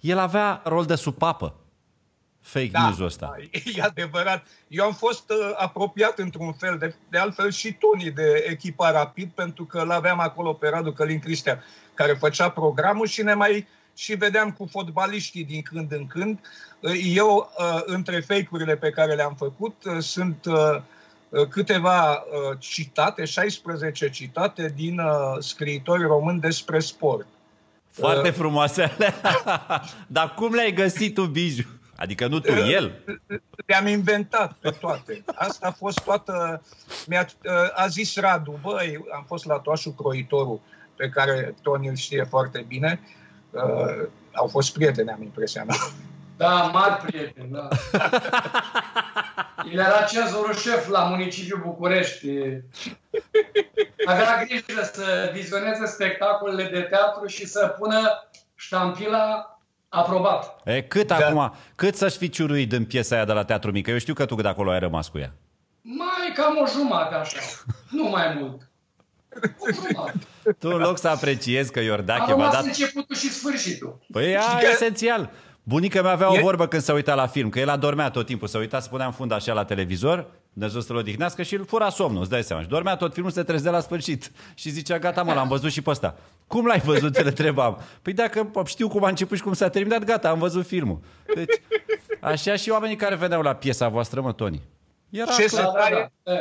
[0.00, 1.61] el avea rol de supapă.
[2.42, 3.36] Fake da, news-ul ăsta.
[3.76, 4.46] E adevărat.
[4.68, 9.30] Eu am fost uh, apropiat într-un fel, de, de altfel și Tony de echipa Rapid,
[9.30, 14.14] pentru că l-aveam acolo pe Radu Călin Cristian, care făcea programul și ne mai și
[14.14, 16.38] vedeam cu fotbaliștii din când în când.
[16.80, 20.82] Uh, eu, uh, între fake-urile pe care le-am făcut, uh, sunt uh,
[21.32, 27.26] Uh, câteva uh, citate, 16 citate din uh, scriitori români despre sport.
[27.90, 28.96] Foarte frumoase
[30.06, 31.62] Dar cum le-ai găsit tu, Biju?
[32.02, 33.04] Adică nu tu, el?
[33.66, 35.24] Le-am inventat pe toate.
[35.34, 36.62] Asta a fost toată...
[37.06, 37.26] Mi-a,
[37.74, 40.60] a zis Radu, băi, am fost la Toașul Croitorul,
[40.96, 43.00] pe care Tony îl știe foarte bine.
[43.50, 45.76] Uh, au fost prieteni, am impresia mea.
[46.36, 47.68] Da, mari prieteni, da.
[49.72, 52.28] El era cenzorul șef la municipiul București.
[54.04, 59.58] Avea grijă să vizioneze spectacolele de teatru și să pună ștampila
[59.92, 60.60] aprobat.
[60.64, 61.16] E, cât da.
[61.16, 63.90] acum, cât să-și fi ciuruit din piesa aia de la Teatru Mică?
[63.90, 65.32] Eu știu că tu de acolo ai rămas cu ea.
[65.82, 67.38] Mai cam o jumătate așa,
[67.98, 68.70] nu mai mult.
[69.58, 70.18] O jumătate.
[70.58, 72.64] Tu în loc să apreciezi că Iordache v-a dat...
[72.64, 73.98] începutul și sfârșitul.
[74.12, 74.38] Păi e
[74.72, 75.30] esențial.
[75.62, 76.38] Bunica mea avea e...
[76.38, 79.06] o vorbă când se uita la film, că el adormea tot timpul, se uita, spunea
[79.06, 82.62] în fund așa la televizor, Dumnezeu să-l odihnească și îl fura somnul, îți dai seama.
[82.62, 84.30] Și dormea tot filmul, se trezea la sfârșit.
[84.54, 86.16] Și zicea, gata mă, l-am văzut și pe ăsta.
[86.46, 87.78] Cum l-ai văzut, le trebam.
[88.02, 91.00] Păi dacă știu cum a început și cum s-a terminat, gata, am văzut filmul.
[91.34, 91.60] Deci,
[92.20, 94.62] Așa și oamenii care veneau la piesa voastră, mă, Toni.
[95.10, 95.72] Era Ce se clar.
[95.74, 96.32] taie, Da,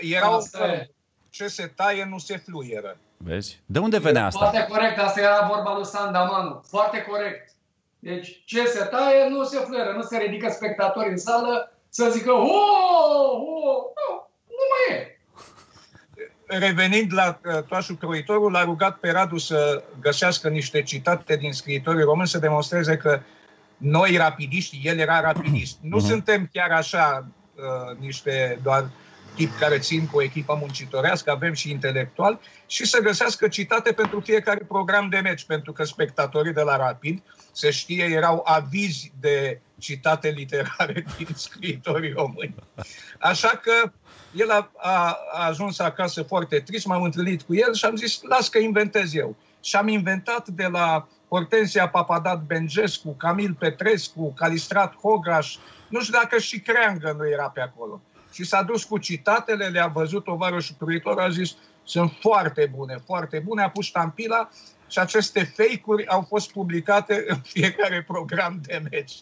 [0.00, 0.90] era o Asta e.
[1.30, 2.96] ce se taie nu se fluieră.
[3.16, 3.60] Vezi?
[3.66, 4.38] De unde venea asta?
[4.38, 6.62] Foarte corect, asta era vorba lui Sandamanu.
[6.68, 7.50] Foarte corect.
[7.98, 12.32] Deci ce se taie, nu se fluieră, nu se ridică spectatori în sală să zică
[12.32, 12.52] o, o,
[13.96, 15.18] nu, nu mai e.
[16.46, 22.04] Revenind la uh, Toașul Croitorul, l-a rugat pe Radu să găsească niște citate din scriitorii
[22.04, 23.20] români să demonstreze că
[23.76, 25.78] noi rapidiști, el era rapidist.
[25.82, 26.06] Nu Mhm.
[26.06, 28.90] suntem chiar așa uh, niște doar
[29.38, 34.20] tip care țin cu o echipă muncitorească, avem și intelectual, și să găsească citate pentru
[34.20, 37.22] fiecare program de meci, pentru că spectatorii de la Rapid,
[37.52, 42.54] se știe, erau avizi de citate literare din scriitorii români.
[43.18, 43.92] Așa că
[44.34, 48.20] el a, a, a ajuns acasă foarte trist, m-am întâlnit cu el și am zis,
[48.22, 49.36] las că inventez eu.
[49.60, 55.56] Și am inventat de la Hortensia Papadat Bengescu, Camil Petrescu, Calistrat Hogaș,
[55.88, 58.02] nu știu dacă și Creangă nu era pe acolo.
[58.38, 63.38] Și s-a dus cu citatele, le-a văzut tovarășul Cruitor, a zis, sunt foarte bune, foarte
[63.44, 64.48] bune, a pus ștampila
[64.88, 69.12] și aceste fake-uri au fost publicate în fiecare program de meci.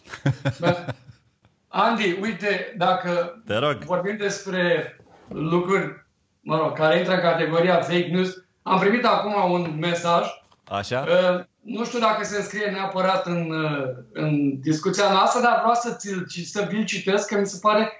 [1.67, 3.83] Andy, uite, dacă Te rog.
[3.83, 4.95] vorbim despre
[5.27, 6.05] lucruri,
[6.41, 10.25] mă rog, care intră în categoria fake news, am primit acum un mesaj
[10.63, 11.05] Așa?
[11.07, 15.95] Uh, nu știu dacă se înscrie neapărat în, uh, în discuția noastră, dar vreau să,
[15.95, 17.91] ți-l, ci- să vi-l citesc, că mi se pare,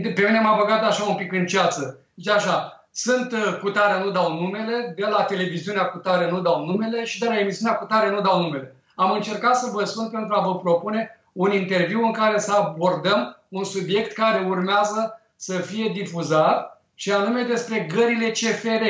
[0.00, 1.98] pe mine m-a băgat așa un pic în ceață.
[2.16, 6.40] Zice așa, sunt uh, cu tare, nu dau numele, de la televiziunea cu tare nu
[6.40, 8.76] dau numele și de la emisiunea cu tare nu dau numele.
[8.94, 13.36] Am încercat să vă sun pentru a vă propune un interviu în care să abordăm
[13.48, 18.84] un subiect care urmează să fie difuzat și anume despre gările CFR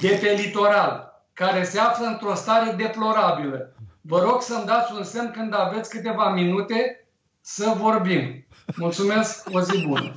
[0.00, 3.72] de pe litoral, care se află într-o stare deplorabilă.
[4.00, 7.04] Vă rog să-mi dați un semn când aveți câteva minute
[7.40, 8.46] să vorbim.
[8.76, 10.14] Mulțumesc, o zi bună.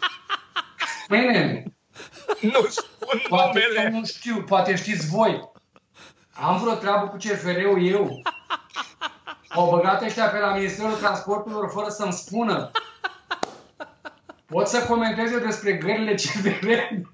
[1.09, 1.63] Bine,
[2.41, 3.89] Nu spun poate numele.
[3.89, 5.51] că nu știu, poate știți voi.
[6.33, 8.21] Am vreo treabă cu CFR-ul eu.
[9.49, 12.71] Au băgat ăștia pe la Ministerul Transporturilor fără să-mi spună.
[14.45, 16.65] Pot să comenteze despre gările CFR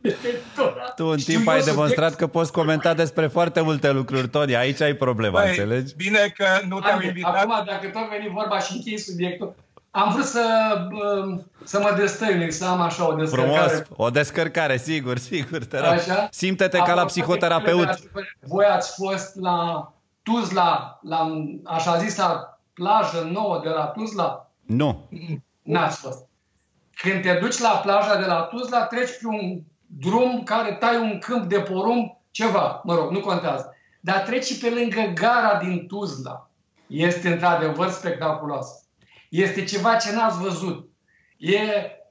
[0.02, 0.94] de pe litoral.
[0.96, 4.30] Tu în Știu timp eu ai subiect- demonstrat că poți comenta despre foarte multe lucruri,
[4.30, 4.56] Toni.
[4.56, 5.96] Aici ai problema, Băi, înțelegi?
[5.96, 7.36] Bine că nu te-am Haide, invitat.
[7.36, 9.56] Acum, dacă tot veni vorba și închei subiectul,
[9.92, 10.42] am vrut să,
[10.90, 13.68] bă, să mă destăinuic, să am așa o descărcare.
[13.68, 15.88] Frumos, o descărcare, sigur, sigur, te rog.
[15.88, 16.28] Așa?
[16.32, 17.86] Simte-te ca la Apropo de psihoterapeut.
[17.86, 19.92] căile, Voi ați fost la
[20.24, 21.28] Tuzla, la
[21.64, 24.52] așa zisa plajă nouă de la Tuzla?
[24.66, 25.10] Nu.
[25.62, 26.28] N-ați fost.
[26.96, 31.20] Când te duci la plaja de la Tuzla, treci pe un drum care tai un
[31.20, 33.74] câmp de porumb, ceva, mă rog, nu contează.
[34.00, 36.50] Dar treci și pe lângă gara din Tuzla.
[36.88, 38.68] Este într-adevăr spectaculos.
[39.30, 40.90] Este ceva ce n-ați văzut.
[41.38, 41.62] E,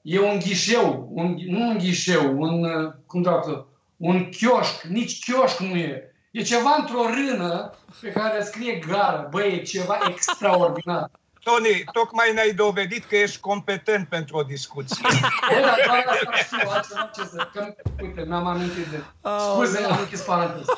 [0.02, 5.58] e un ghișeu, un, nu un ghișeu, un, uh, cum dracu, un chioșc, nici chioșc
[5.58, 6.12] nu e.
[6.30, 9.28] E ceva într-o rână pe care scrie gară.
[9.30, 11.10] Băi, e ceva extraordinar.
[11.42, 15.02] Tony, tocmai ne-ai dovedit că ești competent pentru o discuție.
[15.50, 17.48] Bă, dar doar asta știu, altceva ce să...
[17.52, 19.02] Că, uite, mi-am amintit de...
[19.38, 20.72] Scuze, am închis paranteză.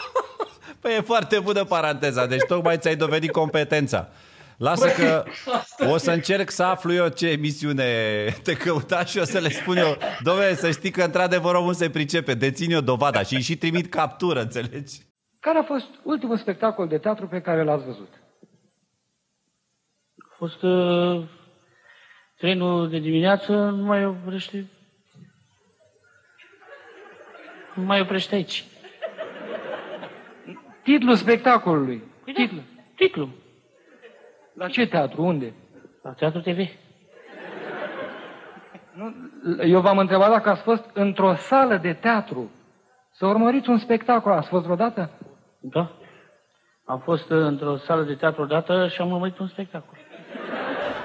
[0.81, 4.09] Păi e foarte bună paranteza, deci tocmai ți-ai dovedit competența.
[4.61, 7.85] Lasă Băi, că asta o să încerc să aflu eu ce emisiune
[8.43, 9.97] te căuta și o să le spun eu.
[9.97, 13.91] Dom'le, să știi că într-adevăr omul se pricepe, dețin eu dovada și îi și trimit
[13.91, 15.01] captură, înțelegi?
[15.41, 18.09] Care a fost ultimul spectacol de teatru pe care l-ați văzut?
[20.17, 21.29] A fost uh,
[22.37, 24.67] trenul de dimineață, nu mai oprește.
[27.75, 28.65] Nu mai oprește aici.
[30.83, 32.03] Titlul spectacolului.
[32.25, 32.63] Titlul.
[32.97, 33.40] Titlul.
[34.61, 35.23] La ce teatru?
[35.23, 35.55] Unde?
[36.03, 36.59] La Teatru TV.
[39.65, 42.51] Eu v-am întrebat dacă ați fost într-o sală de teatru
[43.13, 44.33] să urmăriți un spectacol.
[44.33, 45.11] Ați fost vreodată?
[45.61, 45.93] Da.
[46.85, 49.99] Am fost uh, într-o sală de teatru odată și am urmărit un spectacol.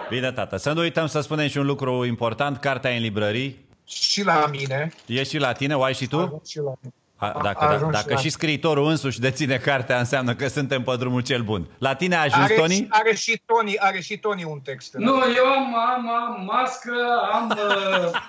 [0.09, 3.65] Bine, tată, să nu uităm să spunem și un lucru important, cartea e în librării.
[3.85, 4.91] Și la mine.
[5.05, 6.41] E și la tine, o ai și tu?
[6.47, 6.93] Și la mine.
[7.17, 10.47] A, A- dacă a da, ajuns dacă la- și scriitorul însuși deține cartea, înseamnă că
[10.47, 11.67] suntem pe drumul cel bun.
[11.77, 12.87] La tine a ajuns, Are, Toni?
[12.89, 14.93] are, și Tony, are și Tony un text.
[14.93, 16.93] Nu, eu am, am, am mască,
[17.33, 17.49] am,
[18.03, 18.19] uh,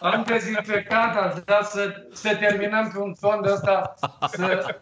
[0.00, 3.94] am dezinfectant, aș vrea să, să terminăm pe un ton de ăsta,
[4.30, 4.76] să,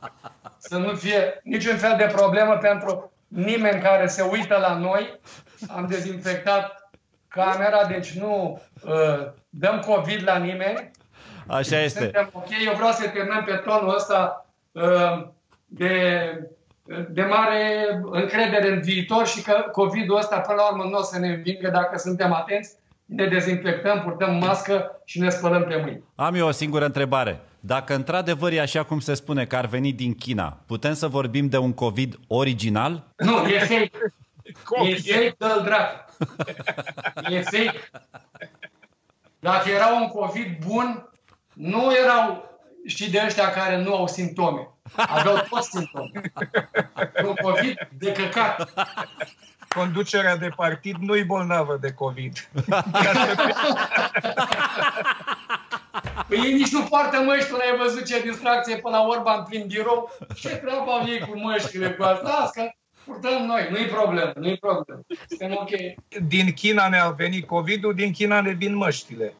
[0.58, 5.20] să nu fie niciun fel de problemă pentru nimeni care se uită la noi.
[5.76, 6.90] Am dezinfectat
[7.28, 10.90] camera, deci nu uh, dăm COVID la nimeni.
[11.46, 12.00] Așa este.
[12.00, 15.26] Suntem ok, eu vreau să terminăm pe tonul ăsta uh,
[15.66, 15.92] de
[17.10, 21.18] de mare încredere în viitor și că COVID-ul ăsta până la urmă nu o să
[21.18, 22.74] ne învingă dacă suntem atenți,
[23.04, 26.04] ne dezinfectăm, purtăm mască și ne spălăm pe mâini.
[26.14, 27.40] Am eu o singură întrebare.
[27.60, 31.48] Dacă într-adevăr e așa cum se spune că ar veni din China, putem să vorbim
[31.48, 33.04] de un COVID original?
[33.16, 33.90] Nu, e fake.
[34.84, 36.04] e fake, dă dracu.
[37.34, 37.90] E fake.
[39.38, 41.10] Dacă era un COVID bun,
[41.62, 42.50] nu erau,
[42.86, 44.68] știi, de ăștia care nu au simptome.
[44.96, 46.10] Aveau toți simptome.
[47.24, 48.72] Un COVID de căcat.
[49.74, 52.48] Conducerea de partid nu-i bolnavă de COVID.
[56.28, 59.66] Păi ei nici nu poartă măști, tu ai văzut ce distracție până la Orban prin
[59.66, 60.10] birou.
[60.34, 62.28] Ce treabă au ei cu măștile cu asta?
[62.28, 65.00] Asta purtăm noi, nu-i problemă, nu-i problemă.
[65.28, 65.70] Suntem ok.
[66.26, 69.34] Din China ne-a venit COVID-ul, din China ne vin măștile.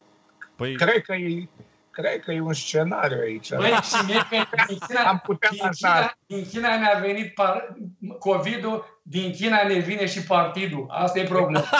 [0.55, 0.75] Păi...
[0.75, 1.47] Cred că e
[1.93, 3.53] Cred că e un scenariu aici.
[3.55, 4.35] Băi, și mie pe,
[4.67, 7.75] din, China, Am putea din, China, din China ne-a venit par,
[8.19, 10.85] COVID-ul, din China ne vine și partidul.
[10.89, 11.65] Asta e problema.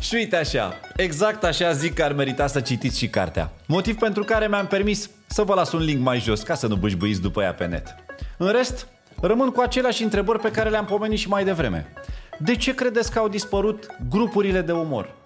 [0.00, 3.50] Și uite așa, exact așa zic că ar merita să citiți și cartea.
[3.66, 6.76] Motiv pentru care mi-am permis să vă las un link mai jos ca să nu
[6.76, 7.94] bâșbâiți după ea pe net.
[8.36, 8.88] În rest,
[9.20, 11.92] rămân cu aceleași întrebări pe care le-am pomenit și mai devreme.
[12.38, 15.18] De ce credeți că au dispărut grupurile de umor?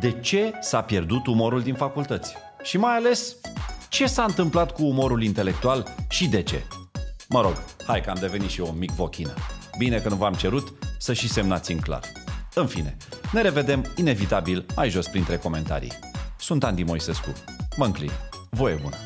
[0.00, 2.36] De ce s-a pierdut umorul din facultăți?
[2.62, 3.36] Și mai ales,
[3.88, 6.62] ce s-a întâmplat cu umorul intelectual și de ce?
[7.28, 9.34] Mă rog, hai că am devenit și eu un mic vochină.
[9.78, 12.02] Bine că nu v-am cerut să și semnați în clar.
[12.54, 12.96] În fine,
[13.32, 15.92] ne revedem inevitabil mai jos printre comentarii.
[16.38, 17.32] Sunt Andy Moisescu.
[17.76, 18.10] Mă înclin.
[18.50, 18.96] Voie bună!